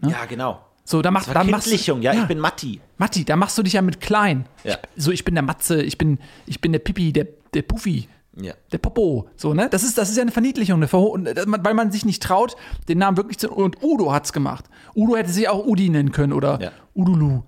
[0.03, 0.61] Ja, genau.
[0.87, 2.81] So, da machst, dann machst Verkindlichung, ja, ich bin Matti.
[2.99, 4.47] Matti, da machst du dich ja mit klein.
[4.65, 4.77] Ja.
[4.95, 8.07] Ich, so, ich bin der Matze, ich bin, ich bin der Pippi, der, der Puffi,
[8.37, 8.53] Ja.
[8.71, 9.29] der Popo.
[9.37, 9.69] So, ne?
[9.71, 12.57] Das ist, das ist ja eine Verniedlichung, eine Verho äh, weil man sich nicht traut,
[12.89, 13.51] den Namen wirklich zu.
[13.51, 14.67] Und Udo hat's gemacht.
[14.95, 16.71] Udo hätte sich auch Udi nennen können oder Ja.
[16.95, 17.43] Udulu.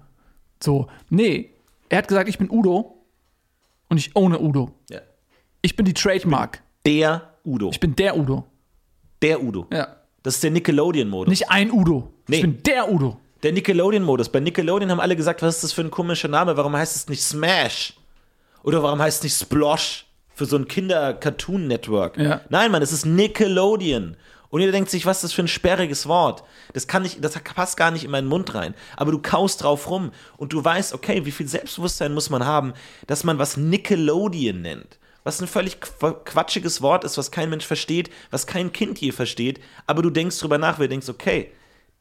[0.63, 1.51] So, nee.
[1.89, 2.97] Er hat gesagt, ich bin Udo
[3.89, 4.71] und ich ohne Udo.
[4.91, 5.01] ja.
[5.63, 6.63] Ich bin die Trademark.
[6.85, 7.71] Der Udo.
[7.71, 8.45] Ich bin der Udo.
[9.23, 9.67] der Udo.
[9.73, 9.97] Ja.
[10.23, 11.29] Das ist der Nickelodeon-Modus.
[11.29, 12.13] Nicht ein Udo.
[12.29, 12.37] Nee.
[12.37, 13.19] Ich bin der Udo.
[13.43, 14.29] Der Nickelodeon-Modus.
[14.29, 16.57] Bei Nickelodeon haben alle gesagt, was ist das für ein komischer Name?
[16.57, 17.95] Warum heißt es nicht Smash?
[18.63, 20.07] Oder warum heißt es nicht Splosh?
[20.35, 22.19] Für so ein Kinder-Cartoon-Network.
[22.19, 22.41] Ja.
[22.49, 24.17] Nein, Mann, es ist Nickelodeon.
[24.49, 26.45] Und jeder denkt sich, was ist das für ein sperriges Wort?
[26.73, 28.75] Das kann nicht, das passt gar nicht in meinen Mund rein.
[28.97, 32.73] Aber du kaust drauf rum und du weißt, okay, wie viel Selbstbewusstsein muss man haben,
[33.07, 34.99] dass man was Nickelodeon nennt.
[35.25, 39.11] Was ein völlig qu- quatschiges Wort ist, was kein Mensch versteht, was kein Kind je
[39.11, 39.61] versteht.
[39.87, 41.51] Aber du denkst drüber nach, weil du denkst, okay,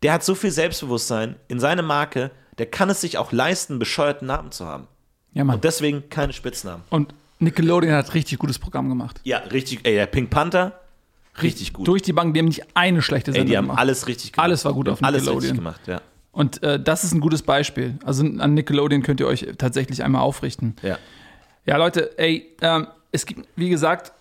[0.03, 2.29] der hat so viel Selbstbewusstsein in seine Marke,
[2.59, 4.87] der kann es sich auch leisten, bescheuerten Namen zu haben.
[5.33, 5.55] Ja, Mann.
[5.55, 6.83] Und deswegen keine Spitznamen.
[6.91, 9.19] Und Nickelodeon hat richtig gutes Programm gemacht.
[9.23, 10.79] Ja, richtig, ey, der Pink Panther,
[11.41, 11.87] richtig gut.
[11.87, 13.79] Durch die Bank, die haben nicht eine schlechte Ey, Sendung die haben gemacht.
[13.79, 14.43] alles richtig gemacht.
[14.45, 15.41] Alles war gut auf haben Alles Nickelodeon.
[15.41, 16.01] richtig gemacht, ja.
[16.31, 17.97] Und äh, das ist ein gutes Beispiel.
[18.03, 20.75] Also an Nickelodeon könnt ihr euch tatsächlich einmal aufrichten.
[20.81, 20.97] ja.
[21.67, 24.11] Ja, Leute, ey, ähm, es gibt, wie gesagt,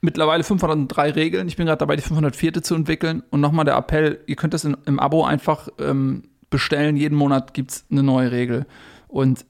[0.00, 1.46] mittlerweile 503 Regeln.
[1.46, 2.62] Ich bin gerade dabei, die 504.
[2.62, 3.22] zu entwickeln.
[3.28, 6.96] Und nochmal der Appell, ihr könnt das in, im Abo einfach ähm, bestellen.
[6.96, 8.64] Jeden Monat gibt es eine neue Regel.
[9.08, 9.44] Und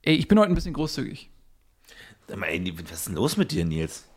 [0.00, 1.28] ey, ich bin heute ein bisschen großzügig.
[2.28, 4.07] Ey, was ist denn los mit dir, Nils?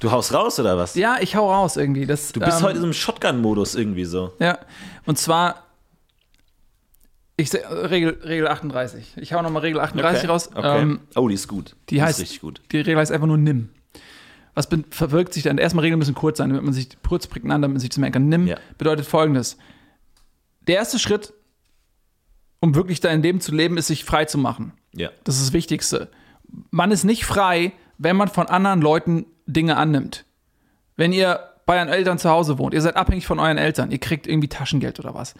[0.00, 0.94] Du haust raus, oder was?
[0.94, 2.06] Ja, ich hau raus irgendwie.
[2.06, 4.32] Das, Du bist ähm, heute in so einem Shotgun-Modus irgendwie so.
[4.38, 4.58] Ja,
[5.06, 5.66] und zwar,
[7.36, 9.14] ich Regel, Regel 38.
[9.16, 10.50] Ich hau nochmal Regel 38 raus.
[10.54, 10.80] Okay.
[10.82, 11.76] Ähm, oh, die ist gut.
[11.90, 12.62] die heißt, ist richtig gut.
[12.72, 13.70] die Regel heißt einfach nur nimm.
[14.54, 15.58] Was verwirkt sich dann?
[15.58, 18.14] Erstmal Regeln müssen kurz sein, damit man sich kurz prägnant, damit man sich das merken
[18.14, 18.28] kann.
[18.28, 18.56] Nimm Ja.
[18.78, 19.56] bedeutet folgendes.
[20.66, 21.32] Der erste Schritt,
[22.60, 24.72] um wirklich dein Leben zu leben, ist, sich frei zu machen.
[24.92, 25.10] Ja.
[25.24, 26.10] Das ist das Wichtigste.
[26.70, 30.24] Man ist nicht frei, wenn man von anderen Leuten Dinge annimmt.
[30.96, 33.98] Wenn ihr bei euren Eltern zu Hause wohnt, ihr seid abhängig von euren Eltern, ihr
[33.98, 35.34] kriegt irgendwie Taschengeld oder was.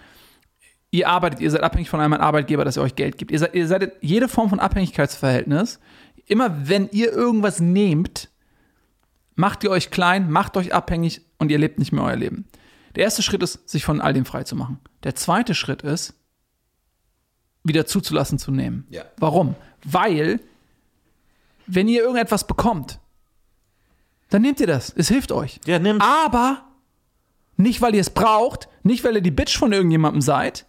[0.93, 3.31] Ihr arbeitet, ihr seid abhängig von einem Arbeitgeber, dass er euch Geld gibt.
[3.31, 5.79] Ihr seid, ihr seid jede Form von Abhängigkeitsverhältnis.
[6.27, 8.29] Immer wenn ihr irgendwas nehmt,
[9.35, 12.47] macht ihr euch klein, macht euch abhängig und ihr lebt nicht mehr euer Leben.
[12.95, 14.79] Der erste Schritt ist, sich von all dem frei zu machen.
[15.03, 16.15] Der zweite Schritt ist,
[17.65, 18.87] wieder zuzulassen zu nehmen.
[18.91, 19.03] Ja.
[19.17, 19.57] Warum?
[19.85, 20.41] Weil,
[21.67, 23.00] wenn ihr irgendetwas bekommt,
[24.31, 24.93] dann nehmt ihr das.
[24.97, 25.61] Es hilft euch.
[25.67, 26.05] Ja, nimm's.
[26.05, 26.65] Aber
[27.57, 30.67] nicht, weil ihr es braucht, nicht, weil ihr die Bitch von irgendjemandem seid,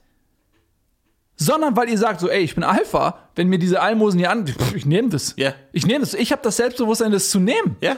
[1.38, 4.46] sondern weil ihr sagt so, ey, ich bin Alpha, wenn mir diese Almosen hier an,
[4.76, 5.34] ich nehme das.
[5.38, 5.54] Ja.
[5.72, 6.14] Ich nehme das.
[6.14, 7.78] Ich habe das Selbstbewusstsein, das zu nehmen.
[7.82, 7.96] Ja.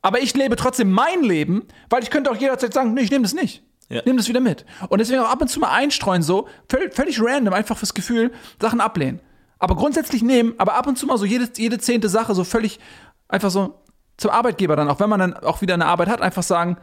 [0.00, 3.22] Aber ich lebe trotzdem mein Leben, weil ich könnte auch jederzeit sagen, nee, ich nehme
[3.22, 3.62] das nicht.
[3.88, 4.02] Ja.
[4.04, 4.64] Nimm das wieder mit.
[4.88, 8.32] Und deswegen auch ab und zu mal einstreuen, so, völlig, völlig random, einfach fürs Gefühl,
[8.60, 9.20] Sachen ablehnen.
[9.58, 12.80] Aber grundsätzlich nehmen, aber ab und zu mal so jede, jede zehnte Sache so völlig
[13.28, 13.80] einfach so
[14.16, 16.76] zum Arbeitgeber dann, auch wenn man dann auch wieder eine Arbeit hat, einfach sagen,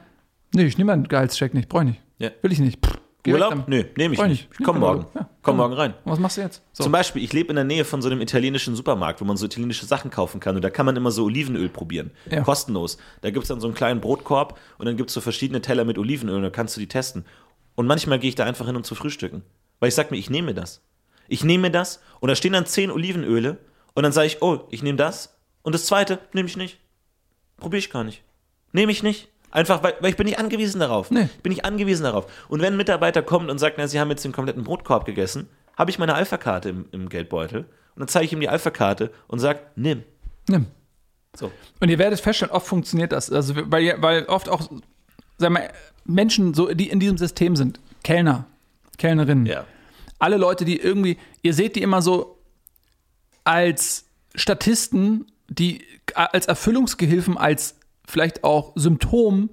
[0.53, 2.01] nee, ich nehme meinen Gehaltscheck nicht, brauche ich nicht.
[2.19, 2.29] Ja.
[2.41, 2.85] Will ich nicht.
[2.85, 3.67] Pff, Urlaub?
[3.67, 4.49] Nö, nehme ich ich nicht.
[4.57, 5.05] Ich komm morgen.
[5.13, 5.93] Ja, komm morgen rein.
[6.03, 6.63] Und was machst du jetzt?
[6.73, 6.83] So.
[6.83, 9.45] Zum Beispiel, ich lebe in der Nähe von so einem italienischen Supermarkt, wo man so
[9.45, 10.55] italienische Sachen kaufen kann.
[10.55, 12.11] Und da kann man immer so Olivenöl probieren.
[12.29, 12.41] Ja.
[12.41, 12.97] Kostenlos.
[13.21, 15.85] Da gibt es dann so einen kleinen Brotkorb und dann gibt es so verschiedene Teller
[15.85, 17.25] mit Olivenöl und dann kannst du die testen.
[17.75, 19.43] Und manchmal gehe ich da einfach hin, um zu frühstücken.
[19.79, 20.81] Weil ich sage mir, ich nehme mir das.
[21.27, 23.57] Ich nehme mir das und da stehen dann zehn Olivenöle
[23.93, 26.79] und dann sage ich, oh, ich nehme das und das zweite nehme ich nicht.
[27.61, 28.23] Probiere ich gar nicht.
[28.73, 29.29] Nehme ich nicht.
[29.51, 31.11] Einfach, weil, weil ich bin nicht angewiesen darauf.
[31.11, 31.23] Nee.
[31.35, 32.25] Ich bin nicht angewiesen darauf.
[32.49, 35.47] Und wenn ein Mitarbeiter kommt und sagt, na, sie haben jetzt den kompletten Brotkorb gegessen,
[35.77, 39.39] habe ich meine Alpha-Karte im, im Geldbeutel und dann zeige ich ihm die Alpha-Karte und
[39.39, 40.03] sage, nimm.
[40.49, 40.67] Nimm.
[41.35, 41.51] So.
[41.79, 43.31] Und ihr werdet feststellen, oft funktioniert das.
[43.31, 44.69] Also, weil, weil oft auch,
[45.37, 45.69] sag mal,
[46.05, 48.45] Menschen, so, die in diesem System sind, Kellner,
[48.97, 49.65] Kellnerinnen, Ja.
[50.19, 52.37] alle Leute, die irgendwie, ihr seht die immer so
[53.43, 54.05] als
[54.35, 55.83] Statisten, die
[56.15, 57.75] als Erfüllungsgehilfen, als
[58.07, 59.49] vielleicht auch Symptom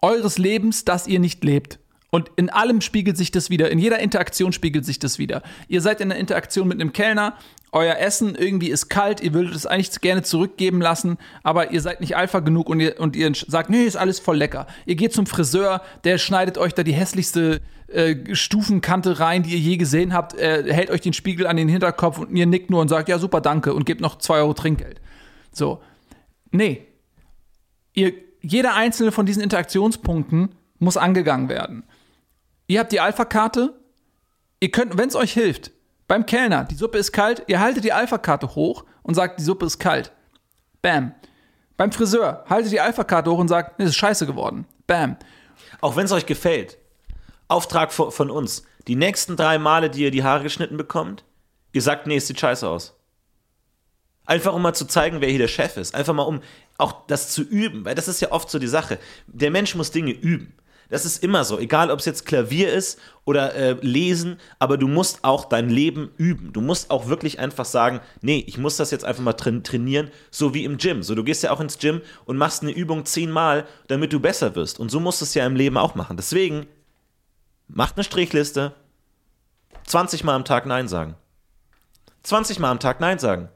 [0.00, 1.78] eures Lebens, das ihr nicht lebt.
[2.10, 3.72] Und in allem spiegelt sich das wieder.
[3.72, 5.42] In jeder Interaktion spiegelt sich das wieder.
[5.66, 7.36] Ihr seid in der Interaktion mit einem Kellner.
[7.72, 9.20] Euer Essen irgendwie ist kalt.
[9.20, 11.18] Ihr würdet es eigentlich gerne zurückgeben lassen.
[11.42, 14.36] Aber ihr seid nicht Alpha genug und ihr, und ihr sagt, nee, ist alles voll
[14.36, 14.68] lecker.
[14.86, 15.82] Ihr geht zum Friseur.
[16.04, 20.34] Der schneidet euch da die hässlichste äh, Stufenkante rein, die ihr je gesehen habt.
[20.34, 23.18] Er hält euch den Spiegel an den Hinterkopf und ihr nickt nur und sagt, ja,
[23.18, 23.74] super, danke.
[23.74, 25.00] Und gebt noch zwei Euro Trinkgeld.
[25.52, 25.82] So.
[26.50, 26.86] Nee.
[27.92, 31.84] Ihr, jeder einzelne von diesen Interaktionspunkten muss angegangen werden.
[32.66, 33.74] Ihr habt die Alpha-Karte.
[34.60, 35.72] Ihr könnt, wenn es euch hilft,
[36.06, 39.66] beim Kellner, die Suppe ist kalt, ihr haltet die Alpha-Karte hoch und sagt, die Suppe
[39.66, 40.12] ist kalt.
[40.82, 41.14] Bam.
[41.76, 44.66] Beim Friseur, haltet die Alpha-Karte hoch und sagt, es ist scheiße geworden.
[44.86, 45.16] Bam.
[45.80, 46.78] Auch wenn es euch gefällt.
[47.48, 48.64] Auftrag von uns.
[48.86, 51.24] Die nächsten drei Male, die ihr die Haare geschnitten bekommt,
[51.72, 52.94] ihr sagt, nee, es sieht scheiße aus.
[54.26, 55.94] Einfach um mal zu zeigen, wer hier der Chef ist.
[55.94, 56.40] Einfach mal um
[56.78, 58.98] auch das zu üben, weil das ist ja oft so die Sache.
[59.26, 60.54] Der Mensch muss Dinge üben.
[60.90, 64.86] Das ist immer so, egal ob es jetzt Klavier ist oder äh, Lesen, aber du
[64.86, 66.52] musst auch dein Leben üben.
[66.52, 70.10] Du musst auch wirklich einfach sagen, nee, ich muss das jetzt einfach mal tra trainieren,
[70.30, 71.02] so wie im Gym.
[71.02, 74.54] So, du gehst ja auch ins Gym und machst eine Übung zehnmal, damit du besser
[74.54, 74.78] wirst.
[74.78, 76.16] Und so musst du es ja im Leben auch machen.
[76.16, 76.66] Deswegen,
[77.74, 78.72] macht eine Strichliste,
[79.86, 81.16] 20 Mal am Tag Nein sagen.
[82.22, 83.50] 20 Mal am Tag Nein sagen.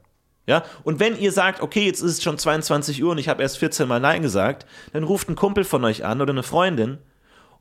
[0.47, 3.43] Ja, und wenn ihr sagt, okay, jetzt ist es schon 22 Uhr und ich habe
[3.43, 6.99] erst 14 Mal Nein gesagt, dann ruft ein Kumpel von euch an oder eine Freundin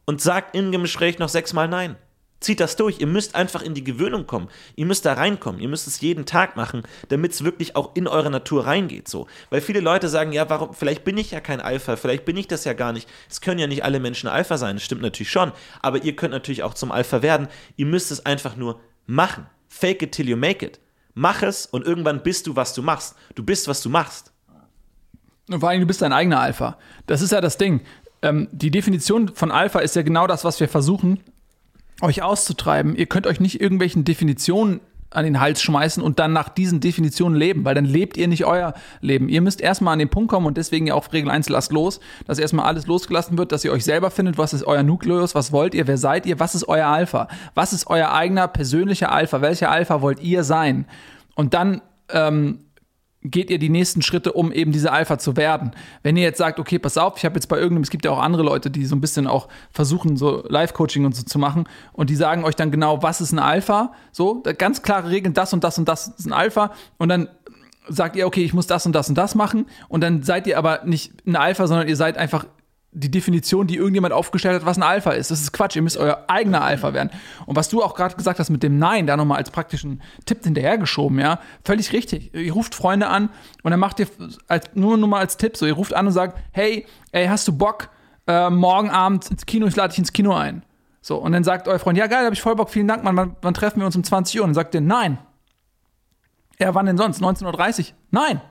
[0.06, 1.96] und sagt im Gespräch noch sechsmal Nein.
[2.40, 3.00] Zieht das durch.
[3.00, 4.50] Ihr müsst einfach in die Gewöhnung kommen.
[4.76, 5.60] Ihr müsst da reinkommen.
[5.60, 9.08] Ihr müsst es jeden Tag machen, damit es wirklich auch in eure Natur reingeht.
[9.08, 9.28] So.
[9.50, 12.48] Weil viele Leute sagen, ja, warum, vielleicht bin ich ja kein Alpha, vielleicht bin ich
[12.48, 13.10] das ja gar nicht.
[13.30, 14.76] Es können ja nicht alle Menschen Alpha sein.
[14.76, 15.52] Das stimmt natürlich schon.
[15.82, 17.48] Aber ihr könnt natürlich auch zum Alpha werden.
[17.76, 19.48] Ihr müsst es einfach nur machen.
[19.68, 20.80] Fake it till you make it.
[21.16, 23.16] Mach es und irgendwann bist du, was du machst.
[23.34, 24.32] Du bist, was du machst.
[25.50, 26.78] Und vor allem, du bist dein eigener Alpha.
[27.08, 27.82] Das ist ja das Ding
[28.22, 31.20] ähm, die Definition von Alpha ist ja genau das, was wir versuchen,
[32.02, 32.96] euch auszutreiben.
[32.96, 37.38] Ihr könnt euch nicht irgendwelchen Definitionen an den Hals schmeißen und dann nach diesen Definitionen
[37.38, 39.30] leben, weil dann lebt ihr nicht euer Leben.
[39.30, 42.00] Ihr müsst erstmal an den Punkt kommen und deswegen ja auf Regel 1 lasst los,
[42.26, 45.52] dass erstmal alles losgelassen wird, dass ihr euch selber findet, was ist euer Nukleus, was
[45.52, 49.42] wollt ihr, wer seid ihr, was ist euer Alpha, was ist euer eigener persönlicher Alpha,
[49.42, 50.86] welcher Alpha wollt ihr sein?
[51.36, 52.60] Und dann ähm,
[53.24, 55.72] geht ihr die nächsten Schritte, um eben diese Alpha zu werden.
[56.04, 58.12] Wenn ihr jetzt sagt, okay, pass auf, ich habe jetzt bei irgendeinem, es gibt ja
[58.12, 61.68] auch andere Leute, die so ein bisschen auch versuchen, so Live-Coaching und so zu machen
[61.94, 65.54] und die sagen euch dann genau, was ist ein Alpha, so, ganz klare Regeln, das
[65.54, 66.72] und das und das ist ein Alpha.
[66.98, 67.28] Und dann
[67.90, 69.66] sagt ihr, okay, ich muss das und das und das machen.
[69.88, 72.46] Und dann seid ihr aber nicht ein Alpha, sondern ihr seid einfach
[73.00, 75.30] die Definition, die irgendjemand aufgestellt hat, was ein Alpha ist.
[75.30, 75.76] Das ist Quatsch.
[75.76, 77.12] Ihr müsst euer eigener Alpha werden.
[77.46, 80.44] Und was du auch gerade gesagt hast mit dem Nein, da nochmal als praktischen Tipp
[80.44, 82.34] hinterhergeschoben, ja, völlig richtig.
[82.34, 83.30] Ihr ruft Freunde an
[83.64, 84.08] und dann macht ihr
[84.48, 87.48] als, nur, nur mal als Tipp so, ihr ruft an und sagt, hey, ey, hast
[87.48, 87.90] du Bock,
[88.26, 90.64] äh, morgen Abend ins Kino, ich lade dich ins Kino ein.
[91.02, 93.16] So, und dann sagt euer Freund, ja geil, hab ich voll Bock, vielen Dank, Mann,
[93.16, 94.44] wann, wann treffen wir uns um 20 Uhr?
[94.44, 95.20] Und dann sagt ihr, nein.
[96.60, 97.22] Ja, wann denn sonst?
[97.22, 97.86] 19.30 Uhr?
[98.10, 98.42] Nein.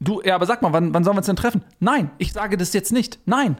[0.00, 1.62] Du, ja, aber sag mal, wann, wann sollen wir uns denn treffen?
[1.80, 3.18] Nein, ich sage das jetzt nicht.
[3.24, 3.56] Nein.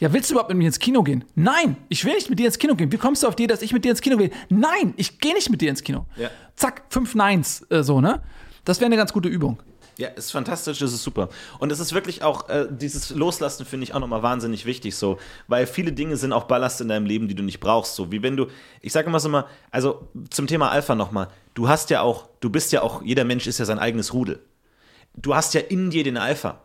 [0.00, 1.24] Ja, willst du überhaupt mit mir ins Kino gehen?
[1.34, 2.92] Nein, ich will nicht mit dir ins Kino gehen.
[2.92, 4.30] Wie kommst du auf die, dass ich mit dir ins Kino gehe?
[4.48, 6.06] Nein, ich gehe nicht mit dir ins Kino.
[6.16, 6.30] Ja.
[6.54, 8.22] Zack, fünf Neins, äh, so, ne?
[8.64, 9.60] Das wäre eine ganz gute Übung.
[9.96, 11.28] Ja, ist fantastisch, das ist super.
[11.58, 15.18] Und es ist wirklich auch, äh, dieses Loslassen finde ich auch nochmal wahnsinnig wichtig, so,
[15.48, 18.22] weil viele Dinge sind auch Ballast in deinem Leben, die du nicht brauchst, so, wie
[18.22, 18.46] wenn du,
[18.80, 22.48] ich sage immer so mal, also zum Thema Alpha nochmal, du hast ja auch, du
[22.48, 24.38] bist ja auch, jeder Mensch ist ja sein eigenes Rudel
[25.14, 26.62] du hast ja in dir den Alpha.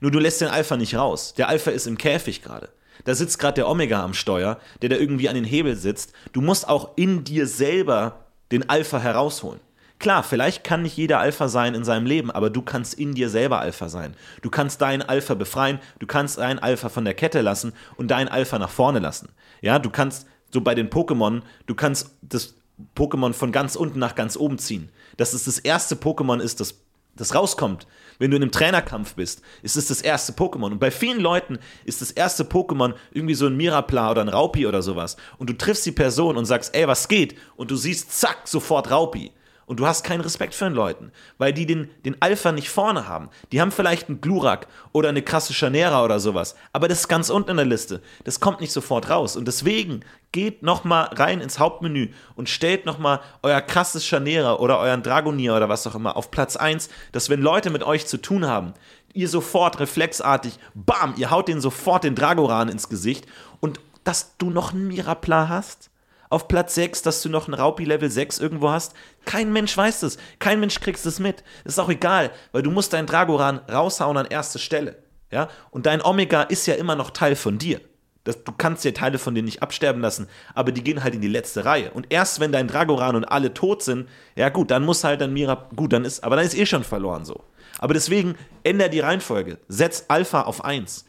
[0.00, 1.34] Nur du lässt den Alpha nicht raus.
[1.34, 2.68] Der Alpha ist im Käfig gerade.
[3.04, 6.12] Da sitzt gerade der Omega am Steuer, der da irgendwie an den Hebel sitzt.
[6.32, 9.60] Du musst auch in dir selber den Alpha herausholen.
[9.98, 13.28] Klar, vielleicht kann nicht jeder Alpha sein in seinem Leben, aber du kannst in dir
[13.28, 14.14] selber Alpha sein.
[14.42, 18.28] Du kannst deinen Alpha befreien, du kannst deinen Alpha von der Kette lassen und deinen
[18.28, 19.30] Alpha nach vorne lassen.
[19.60, 22.54] Ja, du kannst, so bei den Pokémon, du kannst das
[22.96, 24.90] Pokémon von ganz unten nach ganz oben ziehen.
[25.16, 26.76] Dass es das erste Pokémon ist, das
[27.20, 27.86] das rauskommt.
[28.18, 30.72] Wenn du in einem Trainerkampf bist, ist es das erste Pokémon.
[30.72, 34.66] Und bei vielen Leuten ist das erste Pokémon irgendwie so ein Mirapla oder ein Raupi
[34.66, 35.16] oder sowas.
[35.38, 37.36] Und du triffst die Person und sagst, ey, was geht?
[37.56, 39.32] Und du siehst, zack, sofort Raupi
[39.68, 43.06] und du hast keinen Respekt für den Leuten, weil die den, den Alpha nicht vorne
[43.06, 43.28] haben.
[43.52, 47.30] Die haben vielleicht einen Glurak oder eine krasse Chanera oder sowas, aber das ist ganz
[47.30, 48.02] unten in der Liste.
[48.24, 50.00] Das kommt nicht sofort raus und deswegen
[50.32, 55.68] geht nochmal rein ins Hauptmenü und stellt nochmal euer krasses Chanera oder euren Dragonier oder
[55.68, 58.74] was auch immer auf Platz 1, dass wenn Leute mit euch zu tun haben,
[59.12, 63.26] ihr sofort reflexartig, bam, ihr haut denen sofort den Dragoran ins Gesicht
[63.60, 65.90] und dass du noch einen Mirapla hast,
[66.30, 68.94] auf Platz 6, dass du noch ein Raupi Level 6 irgendwo hast.
[69.24, 70.18] Kein Mensch weiß das.
[70.38, 71.44] Kein Mensch kriegt es mit.
[71.64, 74.96] Ist auch egal, weil du musst deinen Dragoran raushauen an erste Stelle.
[75.30, 75.48] Ja?
[75.70, 77.80] Und dein Omega ist ja immer noch Teil von dir.
[78.24, 81.22] Das, du kannst ja Teile von denen nicht absterben lassen, aber die gehen halt in
[81.22, 81.92] die letzte Reihe.
[81.92, 84.06] Und erst wenn dein Dragoran und alle tot sind,
[84.36, 86.84] ja gut, dann muss halt dann Mira, gut, dann ist, aber dann ist eh schon
[86.84, 87.42] verloren so.
[87.78, 89.58] Aber deswegen änder die Reihenfolge.
[89.68, 91.06] Setz Alpha auf 1.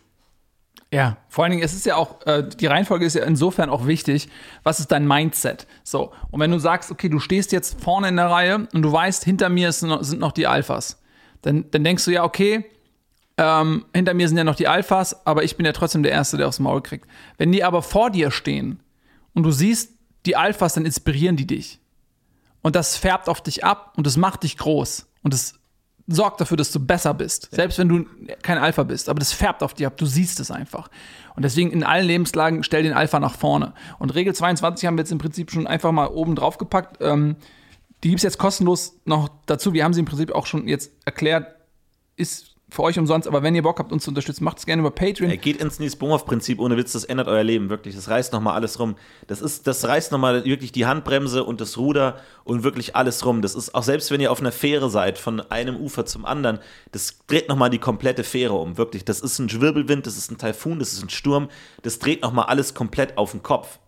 [0.92, 3.86] Ja, vor allen Dingen, es ist ja auch, äh, die Reihenfolge ist ja insofern auch
[3.86, 4.28] wichtig,
[4.64, 5.68] was ist dein Mindset?
[5.84, 8.92] So, und wenn du sagst, okay, du stehst jetzt vorne in der Reihe und du
[8.92, 11.00] weißt, hinter mir noch, sind noch die Alphas,
[11.44, 12.66] dann, dann denkst du ja, okay,
[13.38, 16.38] ähm, hinter mir sind ja noch die Alphas, aber ich bin ja trotzdem der Erste,
[16.38, 17.08] der aufs Maul kriegt.
[17.38, 18.82] Wenn die aber vor dir stehen
[19.34, 19.94] und du siehst
[20.26, 21.80] die Alphas, dann inspirieren die dich.
[22.62, 25.08] Und das färbt auf dich ab und das macht dich groß.
[25.22, 25.60] Und das
[26.12, 27.50] sorgt dafür, dass du besser bist.
[27.52, 28.06] Selbst wenn du
[28.42, 29.10] kein Alpha bist.
[29.10, 29.98] Aber das färbt auf dich ab.
[29.98, 30.90] Du siehst es einfach.
[31.36, 33.74] Und deswegen in allen Lebenslagen stell den Alpha nach vorne.
[34.00, 36.98] Und Regel 22 haben wir jetzt im Prinzip schon einfach mal oben drauf gepackt.
[37.02, 37.36] Ähm,
[38.04, 39.74] die gibt es jetzt kostenlos noch dazu.
[39.74, 41.48] Wir haben sie im Prinzip auch schon jetzt erklärt.
[42.16, 44.82] Ist für euch umsonst, aber wenn ihr Bock habt, uns zu unterstützen, macht es gerne
[44.82, 45.30] über Patreon.
[45.30, 47.96] Er geht ins Nils Bohmhoff-Prinzip, ohne Witz, das ändert euer Leben, wirklich.
[47.96, 48.96] Das reißt nochmal alles rum.
[49.28, 53.42] Das ist, das reißt nochmal wirklich die Handbremse und das Ruder und wirklich alles rum.
[53.42, 56.60] Das ist auch selbst wenn ihr auf einer Fähre seid, von einem Ufer zum anderen,
[56.92, 59.06] das dreht nochmal die komplette Fähre um, wirklich.
[59.06, 61.50] Das ist ein Wirbelwind, das ist ein Taifun, das ist ein Sturm,
[61.82, 63.80] das dreht nochmal alles komplett auf den Kopf.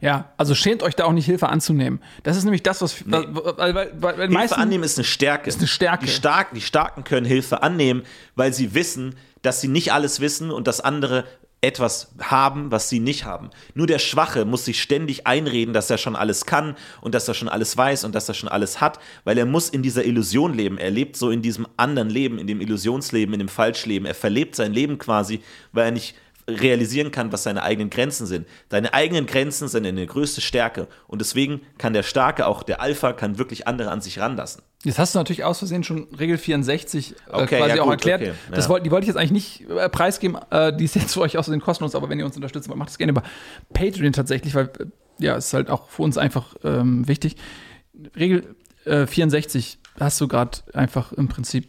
[0.00, 2.00] Ja, also schämt euch da auch nicht Hilfe anzunehmen.
[2.22, 3.04] Das ist nämlich das, was.
[3.04, 3.12] Nee.
[3.12, 5.48] Weil, weil, weil, Hilfe meisten, annehmen ist eine Stärke.
[5.48, 6.06] Ist eine Stärke.
[6.06, 8.02] Die, Starken, die Starken können Hilfe annehmen,
[8.36, 11.24] weil sie wissen, dass sie nicht alles wissen und dass andere
[11.60, 13.50] etwas haben, was sie nicht haben.
[13.74, 17.34] Nur der Schwache muss sich ständig einreden, dass er schon alles kann und dass er
[17.34, 20.54] schon alles weiß und dass er schon alles hat, weil er muss in dieser Illusion
[20.54, 20.78] leben.
[20.78, 24.06] Er lebt so in diesem anderen Leben, in dem Illusionsleben, in dem Falschleben.
[24.06, 25.40] Er verlebt sein Leben quasi,
[25.72, 26.14] weil er nicht
[26.48, 28.46] realisieren kann, was seine eigenen Grenzen sind.
[28.70, 33.12] Deine eigenen Grenzen sind eine größte Stärke und deswegen kann der Starke, auch der Alpha,
[33.12, 34.62] kann wirklich andere an sich ranlassen.
[34.84, 37.94] Jetzt hast du natürlich aus Versehen schon Regel 64 äh, Okay, quasi ja, auch gut,
[37.94, 38.20] erklärt.
[38.22, 38.56] okay, ja.
[38.56, 40.38] Das wollt, die wollte ich jetzt eigentlich nicht äh, preisgeben.
[40.50, 42.98] Äh, die ist jetzt für euch außerdem kostenlos, aber wenn ihr uns unterstützt, macht das
[42.98, 43.22] gerne über
[43.74, 44.86] Patreon tatsächlich, weil äh,
[45.18, 47.36] ja, ist halt auch für uns einfach ähm, wichtig.
[48.16, 51.68] Regel äh, 64 hast du gerade einfach im Prinzip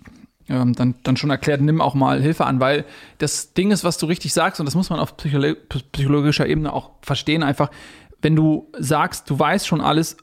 [0.50, 2.86] ähm, dann, dann schon erklärt, nimm auch mal Hilfe an, weil
[3.20, 5.54] das Ding ist, was du richtig sagst, und das muss man auf psycholo
[5.92, 7.70] psychologischer Ebene auch verstehen, einfach,
[8.22, 10.18] wenn du sagst, du weißt schon alles,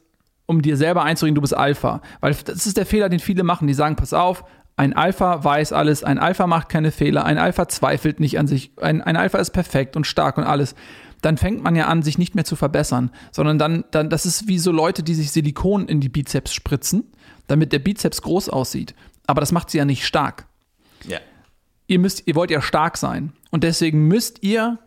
[0.46, 2.00] um dir selber einzureden, du bist Alpha.
[2.20, 3.66] Weil das ist der Fehler, den viele machen.
[3.66, 4.44] Die sagen, pass auf,
[4.76, 8.72] ein Alpha weiß alles, ein Alpha macht keine Fehler, ein Alpha zweifelt nicht an sich,
[8.80, 10.74] ein, ein Alpha ist perfekt und stark und alles.
[11.22, 14.48] Dann fängt man ja an, sich nicht mehr zu verbessern, sondern dann, dann, das ist
[14.48, 17.04] wie so Leute, die sich Silikon in die Bizeps spritzen,
[17.46, 18.94] damit der Bizeps groß aussieht.
[19.26, 20.46] Aber das macht sie ja nicht stark
[21.04, 21.18] Ja.
[21.86, 23.32] ihr müsst, ihr wollt ja stark sein.
[23.50, 24.78] Und deswegen müsst ihr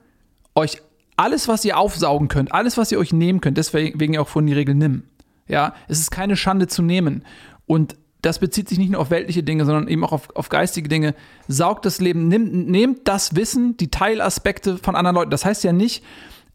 [0.55, 0.81] euch
[1.15, 4.53] alles, was ihr aufsaugen könnt, alles, was ihr euch nehmen könnt, deswegen auch von die
[4.53, 5.03] Regel nimm.
[5.47, 7.25] Ja, es ist keine Schande zu nehmen.
[7.65, 10.89] Und das bezieht sich nicht nur auf weltliche Dinge, sondern eben auch auf, auf geistige
[10.89, 11.15] Dinge.
[11.47, 15.31] Saugt das Leben, nimmt, nehmt das Wissen, die Teilaspekte von anderen Leuten.
[15.31, 16.03] Das heißt ja nicht,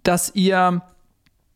[0.03, 0.83] dass ihr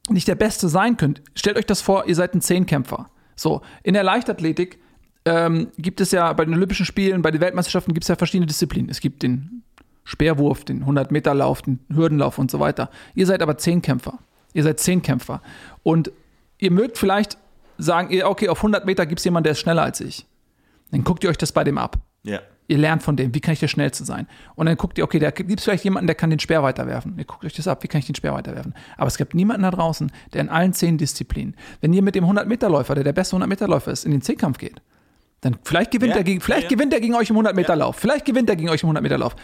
[0.08, 1.22] nicht der Beste sein könnt.
[1.34, 3.10] Stellt euch das vor, ihr seid ein Zehnkämpfer.
[3.36, 4.78] So, in der Leichtathletik
[5.24, 8.46] ähm, gibt es ja bei den Olympischen Spielen, bei den Weltmeisterschaften gibt es ja verschiedene
[8.46, 8.90] Disziplinen.
[8.90, 9.62] Es gibt den
[10.04, 12.90] Speerwurf, den 100-Meter-Lauf, den Hürdenlauf und so weiter.
[13.14, 14.18] Ihr seid aber Zehnkämpfer.
[14.54, 15.42] Ihr seid Zehnkämpfer.
[15.82, 16.10] Und
[16.58, 17.36] ihr mögt vielleicht
[17.76, 20.26] sagen, okay, auf 100 Meter gibt es jemanden, der ist schneller als ich.
[20.90, 21.98] Dann guckt ihr euch das bei dem ab.
[22.22, 22.40] Ja.
[22.66, 24.26] Ihr lernt von dem, wie kann ich der Schnellste sein?
[24.54, 27.14] Und dann guckt ihr, okay, da gibt es vielleicht jemanden, der kann den Speer weiterwerfen.
[27.16, 28.74] Ihr guckt euch das ab, wie kann ich den Speer weiterwerfen?
[28.96, 32.24] Aber es gibt niemanden da draußen, der in allen zehn Disziplinen, wenn ihr mit dem
[32.24, 34.82] 100-Meter-Läufer, der der beste 100-Meter-Läufer ist, in den Zehnkampf geht,
[35.40, 36.68] dann vielleicht gewinnt, Ja, er, gegen, vielleicht ja.
[36.68, 37.96] gewinnt er gegen euch im 100-Meter-Lauf.
[37.96, 39.36] Vielleicht gewinnt er gegen euch im 100-Meter-Lauf.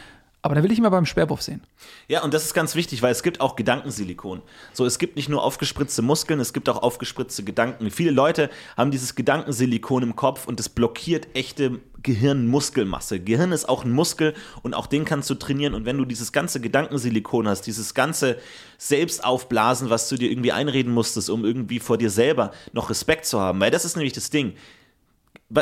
[0.45, 1.63] Aber dann will ich ihn mal beim Speerwurf sehen.
[2.07, 4.43] Ja, und das ist ganz wichtig, weil es gibt auch Gedankensilikon.
[4.75, 7.91] So, es gibt nicht nur aufgespritzte Muskeln, es gibt auch aufgespritzte Gedanken.
[7.91, 13.21] Viele Leute haben dieses Gedankensilikon im Kopf und das blockiert echte Gehirnmuskelmasse.
[13.21, 15.73] Gehirn ist auch ein Muskel und auch den kannst du trainieren.
[15.73, 18.37] Und wenn du dieses ganze Gedankensilikon hast, dieses ganze
[18.77, 23.41] Selbstaufblasen, was du dir irgendwie einreden musstest, um irgendwie vor dir selber noch Respekt zu
[23.41, 24.53] haben, weil das ist nämlich das Ding.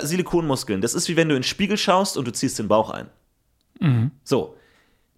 [0.00, 2.90] Silikonmuskeln, das ist wie wenn du in den Spiegel schaust und du ziehst den Bauch
[2.90, 3.08] ein.
[4.24, 4.56] So,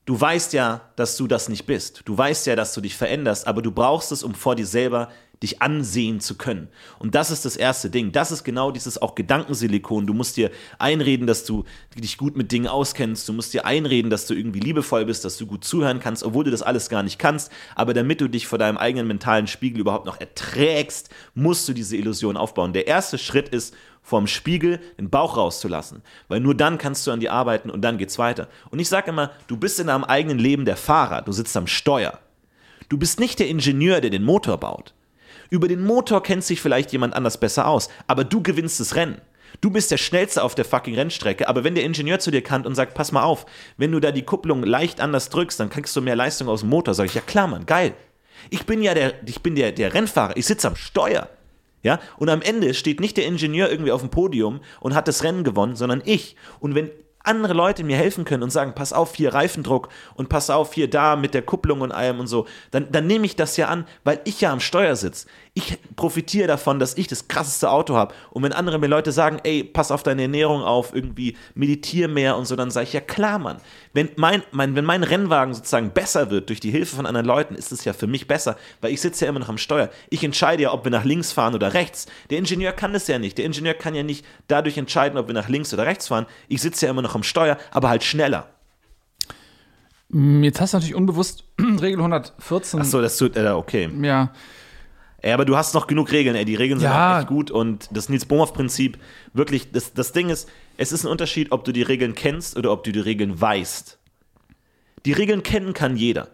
[0.05, 2.03] du weißt ja, dass du das nicht bist.
[2.05, 5.11] Du weißt ja, dass du dich veränderst, aber du brauchst es, um vor dir selber
[5.43, 6.68] dich ansehen zu können.
[6.99, 8.12] Und das ist das erste Ding.
[8.12, 10.07] Das ist genau dieses auch Gedankensilikon.
[10.07, 11.64] Du musst dir einreden, dass du
[11.97, 13.28] dich gut mit Dingen auskennst.
[13.28, 16.45] Du musst dir einreden, dass du irgendwie liebevoll bist, dass du gut zuhören kannst, obwohl
[16.45, 17.51] du das alles gar nicht kannst.
[17.74, 21.97] Aber damit du dich vor deinem eigenen mentalen Spiegel überhaupt noch erträgst, musst du diese
[21.97, 22.72] Illusion aufbauen.
[22.72, 23.74] Der erste Schritt ist,
[24.05, 26.03] vorm Spiegel den Bauch rauszulassen.
[26.28, 28.49] Weil nur dann kannst du an dir arbeiten und dann geht's weiter.
[28.70, 31.66] Und ich sage immer, du bist in deinem eigenen Leben der Fahrer, du sitzt am
[31.66, 32.20] Steuer.
[32.91, 34.93] Du bist nicht der Ingenieur, der den Motor baut.
[35.55, 39.20] Über den Motor kennt sich vielleicht jemand anders besser aus, aber du gewinnst das Rennen.
[39.61, 42.66] Du bist der Schnellste auf der fucking Rennstrecke, aber wenn der Ingenieur zu dir kann
[42.66, 43.46] und sagt, pass mal auf,
[43.76, 46.70] wenn du da die Kupplung leicht anders drückst, dann kriegst du mehr Leistung aus dem
[46.70, 47.94] Motor, sag ich, ja klar, Mann, geil.
[48.50, 51.28] Ich bin ja der, ich bin der, der Rennfahrer, ich sitze am Steuer.
[51.84, 55.22] Ja, und am Ende steht nicht der Ingenieur irgendwie auf dem Podium und hat das
[55.22, 56.34] Rennen gewonnen, sondern ich.
[56.59, 56.90] Und wenn
[57.24, 60.88] andere Leute mir helfen können und sagen, pass auf, hier Reifendruck und pass auf, hier
[60.88, 63.86] da mit der Kupplung und allem und so, dann, dann nehme ich das ja an,
[64.05, 65.26] weil ich ja am Steuer sitze.
[65.57, 68.12] Ich profitiere davon, dass ich das krasseste Auto habe.
[68.30, 72.36] Und wenn andere mir Leute sagen, ey, pass auf deine Ernährung auf, irgendwie meditiere mehr
[72.36, 73.59] und so, dann sage ich, ja klar, Mann.
[73.92, 77.55] Wenn mein, mein, wenn mein Rennwagen sozusagen besser wird durch die Hilfe von anderen Leuten,
[77.55, 79.90] ist es ja für mich besser, weil ich sitze ja immer noch am Steuer.
[80.11, 82.07] Ich entscheide ja, ob wir nach links fahren oder rechts.
[82.30, 83.38] Der Ingenieur kann das ja nicht.
[83.38, 86.26] Der Ingenieur kann ja nicht dadurch entscheiden, ob wir nach links oder rechts fahren.
[86.48, 88.48] Ich sitze ja immer noch am Steuer, aber halt schneller.
[90.11, 92.80] Jetzt hast du natürlich unbewusst Regel 114.
[92.80, 93.88] Ach so, das tut, äh, okay.
[94.02, 94.32] Ja,
[95.25, 96.45] Ey, aber du hast noch genug Regeln, ey.
[96.45, 97.14] Die Regeln sind Ja.
[97.14, 98.99] auch echt gut und das Nils Bohmhoff-Prinzip,
[99.33, 102.70] wirklich, das, das Ding ist, es ist ein Unterschied, ob du die Regeln kennst oder
[102.70, 103.99] ob du die Regeln weißt.
[105.07, 106.29] Die Regeln kennen kann jeder.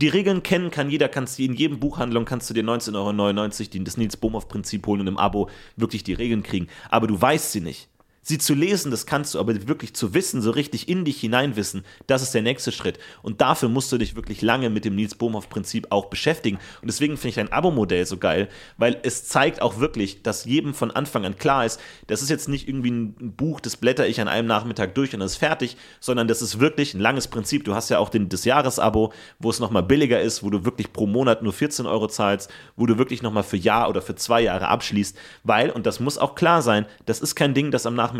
[0.00, 3.84] Die Regeln kennen kann jeder, kannst du in jedem Buchhandlung kannst du dir 19,99 Euro
[3.84, 6.68] das Nils Bohmhoff-Prinzip holen und im Abo wirklich die Regeln kriegen.
[6.88, 7.90] Aber du weißt sie nicht.
[8.26, 11.84] Sie zu lesen, das kannst du, aber wirklich zu wissen, so richtig in dich hineinwissen,
[12.06, 12.98] das ist der nächste Schritt.
[13.20, 16.56] Und dafür musst du dich wirklich lange mit dem Nils Bohmhoff-Prinzip auch beschäftigen.
[16.80, 18.48] Und deswegen finde ich dein Abo-Modell so geil,
[18.78, 22.48] weil es zeigt auch wirklich, dass jedem von Anfang an klar ist, das ist jetzt
[22.48, 25.76] nicht irgendwie ein Buch, das blätter ich an einem Nachmittag durch und das ist fertig,
[26.00, 27.64] sondern das ist wirklich ein langes Prinzip.
[27.64, 30.94] Du hast ja auch den, das Jahresabo, wo es nochmal billiger ist, wo du wirklich
[30.94, 34.40] pro Monat nur 14 Euro zahlst, wo du wirklich nochmal für Jahr oder für zwei
[34.40, 37.94] Jahre abschließt, weil, und das muss auch klar sein, das ist kein Ding, das am
[37.94, 38.13] Nachmittag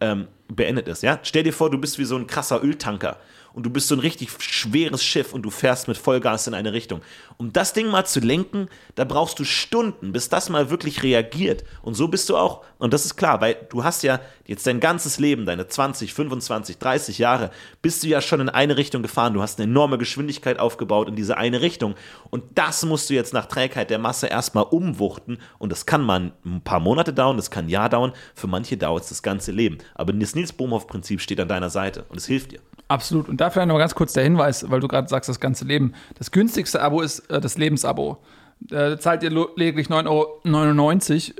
[0.00, 1.02] ähm, beendet ist.
[1.02, 1.18] Ja?
[1.22, 3.18] Stell dir vor, du bist wie so ein krasser Öltanker
[3.52, 6.72] und du bist so ein richtig schweres Schiff und du fährst mit Vollgas in eine
[6.72, 7.02] Richtung.
[7.36, 11.64] Um das Ding mal zu lenken, da brauchst du Stunden, bis das mal wirklich reagiert.
[11.82, 14.80] Und so bist du auch, und das ist klar, weil du hast ja jetzt dein
[14.80, 19.34] ganzes Leben, deine 20, 25, 30 Jahre, bist du ja schon in eine Richtung gefahren.
[19.34, 21.94] Du hast eine enorme Geschwindigkeit aufgebaut in diese eine Richtung.
[22.30, 25.38] Und das musst du jetzt nach Trägheit der Masse erstmal umwuchten.
[25.58, 28.12] Und das kann mal ein paar Monate dauern, das kann ein Jahr dauern.
[28.34, 29.78] Für manche dauert es das ganze Leben.
[29.94, 32.60] Aber das Nils Bohmhoff-Prinzip steht an deiner Seite und es hilft dir.
[32.88, 33.28] absolut.
[33.28, 35.94] Und da vielleicht noch ganz kurz der Hinweis, weil du gerade sagst, das ganze Leben.
[36.18, 38.18] Das günstigste Abo ist äh, das Lebensabo.
[38.60, 40.08] Da zahlt ihr lediglich 9,99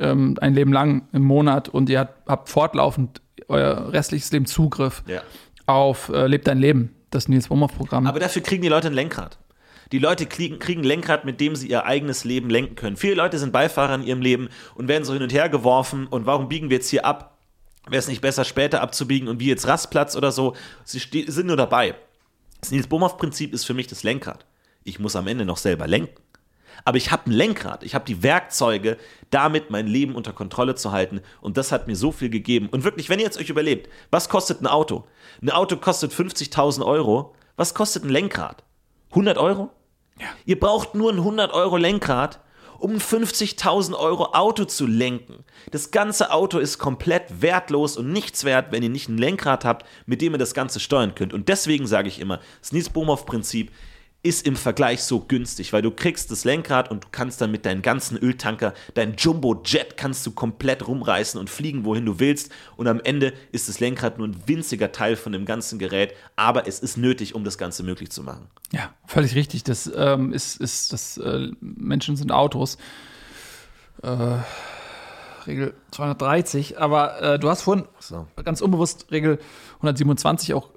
[0.00, 4.46] Euro ähm, ein Leben lang im Monat und ihr habt, habt fortlaufend euer restliches Leben
[4.46, 5.22] Zugriff Ja.
[5.66, 8.06] auf äh, Lebt dein Leben, das Nils Bohmhoff-Programm.
[8.06, 9.38] Aber dafür kriegen die Leute ein Lenkrad.
[9.92, 12.96] Die Leute kriegen, kriegen Lenkrad, mit dem sie ihr eigenes Leben lenken können.
[12.96, 16.06] Viele Leute sind Beifahrer in ihrem Leben und werden so hin und her geworfen.
[16.06, 17.36] Und warum biegen wir jetzt hier ab?
[17.86, 20.54] Wäre es nicht besser, später abzubiegen und wie jetzt Rastplatz oder so?
[20.84, 21.94] Sie sind nur dabei.
[22.60, 24.46] Das Nils Bohmhoff-Prinzip ist für mich das Lenkrad.
[24.84, 26.20] Ich muss am Ende noch selber lenken.
[26.84, 28.96] Aber ich habe ein Lenkrad, ich habe die Werkzeuge,
[29.30, 31.20] damit mein Leben unter Kontrolle zu halten.
[31.40, 32.68] Und das hat mir so viel gegeben.
[32.70, 35.04] Und wirklich, wenn ihr jetzt euch überlebt, was kostet ein Auto?
[35.40, 37.34] Ein Auto kostet 50.000 Euro.
[37.56, 38.64] Was kostet ein Lenkrad?
[39.10, 39.70] 100 Euro?
[40.18, 40.26] Ja.
[40.44, 42.40] Ihr braucht nur ein 100 Euro Lenkrad,
[42.78, 45.44] um ein 50.000 Euro Auto zu lenken.
[45.70, 49.86] Das ganze Auto ist komplett wertlos und nichts wert, wenn ihr nicht ein Lenkrad habt,
[50.06, 51.32] mit dem ihr das Ganze steuern könnt.
[51.32, 53.70] Und deswegen sage ich immer, das Nils Bohmhoff-Prinzip
[54.22, 57.66] ist im Vergleich so günstig, weil du kriegst das Lenkrad und du kannst dann mit
[57.66, 62.52] deinem ganzen Öltanker, dein Jumbo-Jet kannst du komplett rumreißen und fliegen, wohin du willst.
[62.76, 66.68] Und am Ende ist das Lenkrad nur ein winziger Teil von dem ganzen Gerät, aber
[66.68, 68.46] es ist nötig, um das Ganze möglich zu machen.
[68.70, 69.64] Ja, völlig richtig.
[69.64, 72.78] Das ähm, ist, ist das äh, Menschen sind Autos.
[74.02, 74.36] Äh,
[75.46, 76.78] Regel 230.
[76.78, 78.26] Aber äh, du hast vorhin So.
[78.44, 79.38] ganz unbewusst Regel
[79.76, 80.68] 127 auch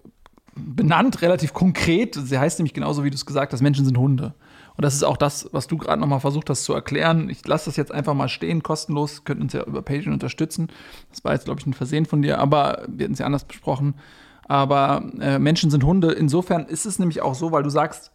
[0.56, 2.16] benannt, relativ konkret.
[2.16, 4.34] Sie heißt nämlich genauso, wie du es gesagt hast, Menschen sind Hunde.
[4.78, 7.30] Und das ist auch das, was du gerade nochmal versucht hast zu erklären.
[7.30, 9.24] Ich lasse das jetzt einfach mal stehen, kostenlos.
[9.24, 10.68] Könnt uns ja über Patreon unterstützen.
[11.12, 13.46] Das war jetzt, glaube ich, ein Versehen von dir, aber wir hatten es ja anders
[13.46, 13.96] besprochen.
[14.48, 16.12] Aber äh, Menschen sind Hunde.
[16.12, 18.12] Insofern ist es nämlich auch so, weil du sagst,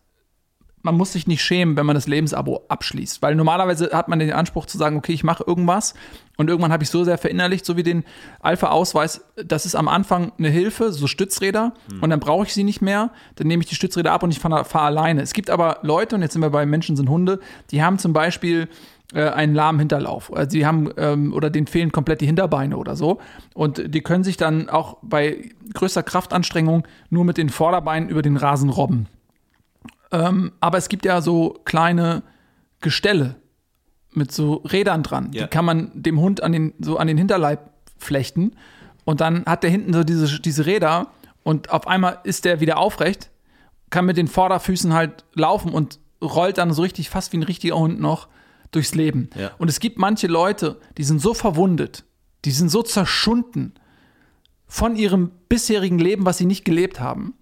[0.83, 3.23] man muss sich nicht schämen, wenn man das Lebensabo abschließt.
[3.23, 5.95] Weil normalerweise hat man den Anspruch zu sagen, okay, ich mache irgendwas
[6.37, 8.05] und irgendwann habe ich so sehr verinnerlicht, so wie den
[8.41, 12.81] Alpha-Ausweis, das ist am Anfang eine Hilfe, so Stützräder und dann brauche ich sie nicht
[12.81, 15.23] mehr, dann nehme ich die Stützräder ab und ich fahre fahr alleine.
[15.23, 18.13] Es gibt aber Leute, und jetzt sind wir bei Menschen sind Hunde, die haben zum
[18.13, 18.69] Beispiel
[19.13, 20.33] äh, einen lahmen Hinterlauf.
[20.35, 23.21] Also die haben ähm, oder denen fehlen komplett die Hinterbeine oder so.
[23.55, 28.37] Und die können sich dann auch bei größter Kraftanstrengung nur mit den Vorderbeinen über den
[28.37, 29.09] Rasen robben.
[30.13, 32.23] Ähm, aber es gibt ja so kleine
[32.81, 33.37] Gestelle
[34.13, 35.31] mit so Rädern dran.
[35.33, 35.45] Ja.
[35.45, 38.53] Die kann man dem Hund an den, so an den Hinterleib flechten.
[39.05, 41.09] Und dann hat der hinten so diese, diese Räder
[41.43, 43.31] und auf einmal ist der wieder aufrecht,
[43.91, 47.77] kann mit den Vorderfüßen halt laufen und rollt dann so richtig fast wie ein richtiger
[47.77, 48.29] Hund noch
[48.73, 49.31] durchs Leben.
[49.35, 49.53] Ja.
[49.59, 52.05] Und es gibt manche Leute, die sind so verwundet
[52.45, 53.75] die sind so zerschunden
[54.67, 57.35] von ihrem bisherigen Leben, was sie nicht gelebt haben,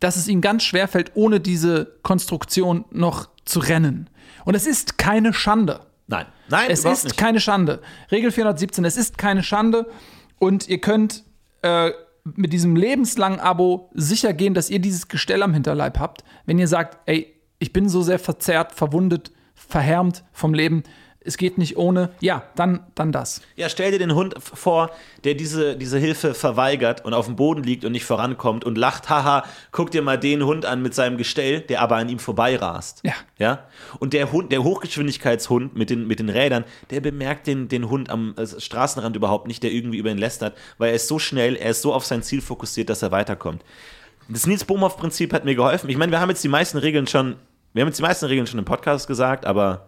[0.00, 4.10] dass es ihnen ganz schwer fällt, ohne diese Konstruktion noch zu rennen.
[4.44, 5.80] Und es ist keine Schande.
[6.08, 7.16] Nein, nein, Es ist nicht.
[7.16, 7.80] keine Schande.
[8.12, 9.88] Regel 417, es ist keine Schande.
[10.38, 11.24] Und ihr könnt
[11.62, 11.90] äh,
[12.24, 16.24] mit diesem lebenslangen Abo sicher gehen, dass ihr dieses Gestell am Hinterleib habt.
[16.44, 20.82] Wenn ihr sagt, ey, ich bin so sehr verzerrt, verwundet, verhärmt vom Leben,
[21.26, 23.42] es geht nicht ohne, ja, dann, dann das.
[23.56, 24.90] Ja, stell dir den Hund vor,
[25.24, 29.08] der diese, diese Hilfe verweigert und auf dem Boden liegt und nicht vorankommt und lacht,
[29.08, 33.00] haha, guck dir mal den Hund an mit seinem Gestell, der aber an ihm vorbeirast.
[33.04, 33.14] Ja.
[33.38, 33.66] Ja?
[33.98, 38.08] Und der Hund, der Hochgeschwindigkeitshund mit den, mit den Rädern, der bemerkt den, den Hund
[38.10, 41.56] am äh, Straßenrand überhaupt nicht, der irgendwie über ihn lästert, weil er ist so schnell,
[41.56, 43.62] er ist so auf sein Ziel fokussiert, dass er weiterkommt.
[44.28, 45.88] Das Nils Bohmhoff-Prinzip hat mir geholfen.
[45.88, 47.36] Ich meine, wir haben jetzt die meisten Regeln schon,
[47.72, 49.86] wir haben jetzt die meisten Regeln schon im Podcast gesagt, aber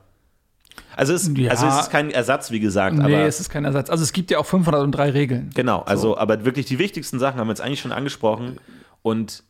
[0.96, 1.50] also es, Ja.
[1.50, 3.90] also es ist kein Ersatz, wie gesagt, Nee, aber es ist kein Ersatz.
[3.90, 5.50] Also es gibt ja auch 503 Regeln.
[5.54, 8.58] Genau, also, aber wirklich die wichtigsten Sachen haben wir jetzt eigentlich schon angesprochen.
[9.02, 9.42] Und,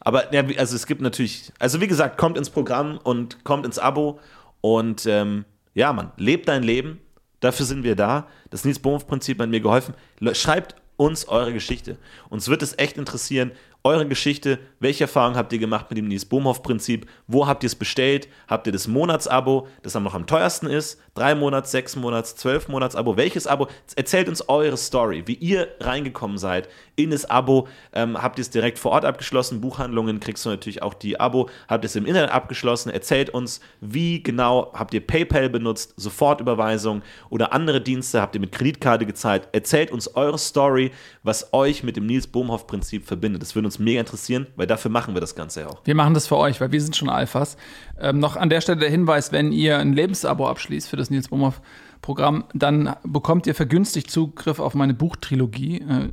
[0.00, 3.78] aber, ja, also es gibt natürlich, also wie gesagt, kommt ins Programm und kommt ins
[3.78, 4.20] Abo
[4.60, 5.44] und, ähm,
[5.74, 7.00] ja, Mann, lebt dein Leben.
[7.40, 8.26] Dafür sind wir da.
[8.50, 9.94] Das Nils Bohmhoff-Prinzip hat mir geholfen.
[10.32, 11.98] Schreibt uns eure Geschichte.
[12.30, 13.50] Uns wird es echt interessieren,
[13.84, 14.58] eure Geschichte.
[14.80, 17.06] Welche Erfahrungen habt ihr gemacht mit dem Nils Bohmhoff-Prinzip?
[17.26, 18.28] Wo habt ihr es bestellt?
[18.48, 20.98] Habt ihr das Monatsabo, das dann noch am teuersten ist?
[21.14, 23.18] Drei Monats, sechs Monats, zwölf Monats-Abo?
[23.18, 23.68] Welches Abo?
[23.94, 27.68] Erzählt uns eure Story, wie ihr reingekommen seid in das Abo.
[27.92, 29.60] Ähm, habt ihr es direkt vor Ort abgeschlossen?
[29.60, 31.48] Buchhandlungen kriegst du natürlich auch die Abo.
[31.68, 32.90] Habt ihr es im Internet abgeschlossen?
[32.90, 38.20] Erzählt uns, wie genau habt ihr PayPal benutzt, Sofortüberweisung oder andere Dienste?
[38.20, 39.48] Habt ihr mit Kreditkarte gezahlt?
[39.52, 40.92] Erzählt uns eure Story,
[41.22, 43.42] was euch mit dem Nils Bohmhoff-Prinzip verbindet.
[43.42, 45.80] Das würde uns mega interessieren, weil dafür machen wir das Ganze ja auch.
[45.84, 47.56] Wir machen das für euch, weil wir sind schon Alphas.
[47.98, 51.28] Ähm, noch an der Stelle der Hinweis, wenn ihr ein Lebensabo abschließt für das Nils
[51.28, 51.60] Bohmhoff
[52.04, 55.78] Programm, dann bekommt ihr vergünstigt Zugriff auf meine Buchtrilogie.
[55.78, 56.10] Äh,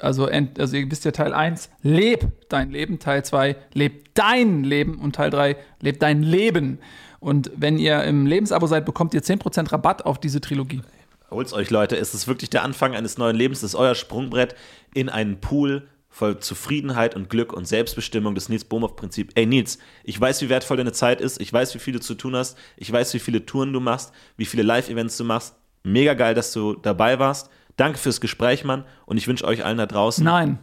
[0.00, 5.00] also, also ihr wisst ja Teil 1, leb dein Leben, Teil 2, leb dein Leben
[5.00, 6.78] und Teil 3, leb dein Leben.
[7.18, 10.82] Und wenn ihr im Lebensabo seid, bekommt ihr 10% Rabatt auf diese Trilogie.
[11.28, 11.96] Holt's euch, Leute.
[11.96, 13.58] Es ist wirklich der Anfang eines neuen Lebens.
[13.58, 14.54] Es ist euer Sprungbrett
[14.94, 19.32] in einen Pool voll Zufriedenheit und Glück und Selbstbestimmung, das Nils Bohmhoff-Prinzip.
[19.34, 21.40] Ey, Nils, ich weiß, wie wertvoll deine Zeit ist.
[21.40, 22.56] Ich weiß, wie viel du zu tun hast.
[22.76, 25.56] Ich weiß, wie viele Touren du machst, wie viele Live-Events du machst.
[25.82, 27.50] Mega geil, dass du dabei warst.
[27.76, 28.84] Danke fürs Gespräch, Mann.
[29.06, 30.22] Und ich wünsche euch allen da draußen.
[30.22, 30.58] Nein.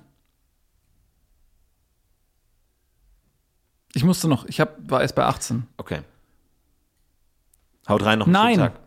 [3.95, 5.65] Ich musste noch, ich hab, war erst bei 18.
[5.77, 6.01] Okay.
[7.87, 8.57] Haut rein noch einen Nein.
[8.57, 8.79] Tag.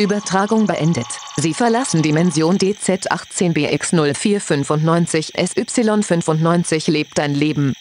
[0.00, 1.06] Übertragung beendet.
[1.36, 7.74] Sie verlassen Dimension DZ18BX0495 SY95 lebt dein Leben.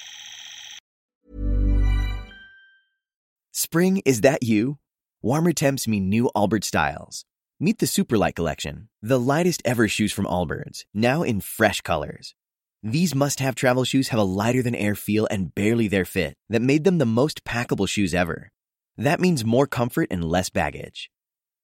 [3.53, 4.77] Spring, is that you?
[5.21, 7.23] Warmer temps mean new Allbirds styles.
[7.59, 12.35] Meet the Superlight Collection, the lightest ever shoes from Allbirds, now in fresh colors.
[12.81, 16.35] These must have travel shoes have a lighter than air feel and barely their fit
[16.49, 18.49] that made them the most packable shoes ever.
[18.97, 21.09] That means more comfort and less baggage.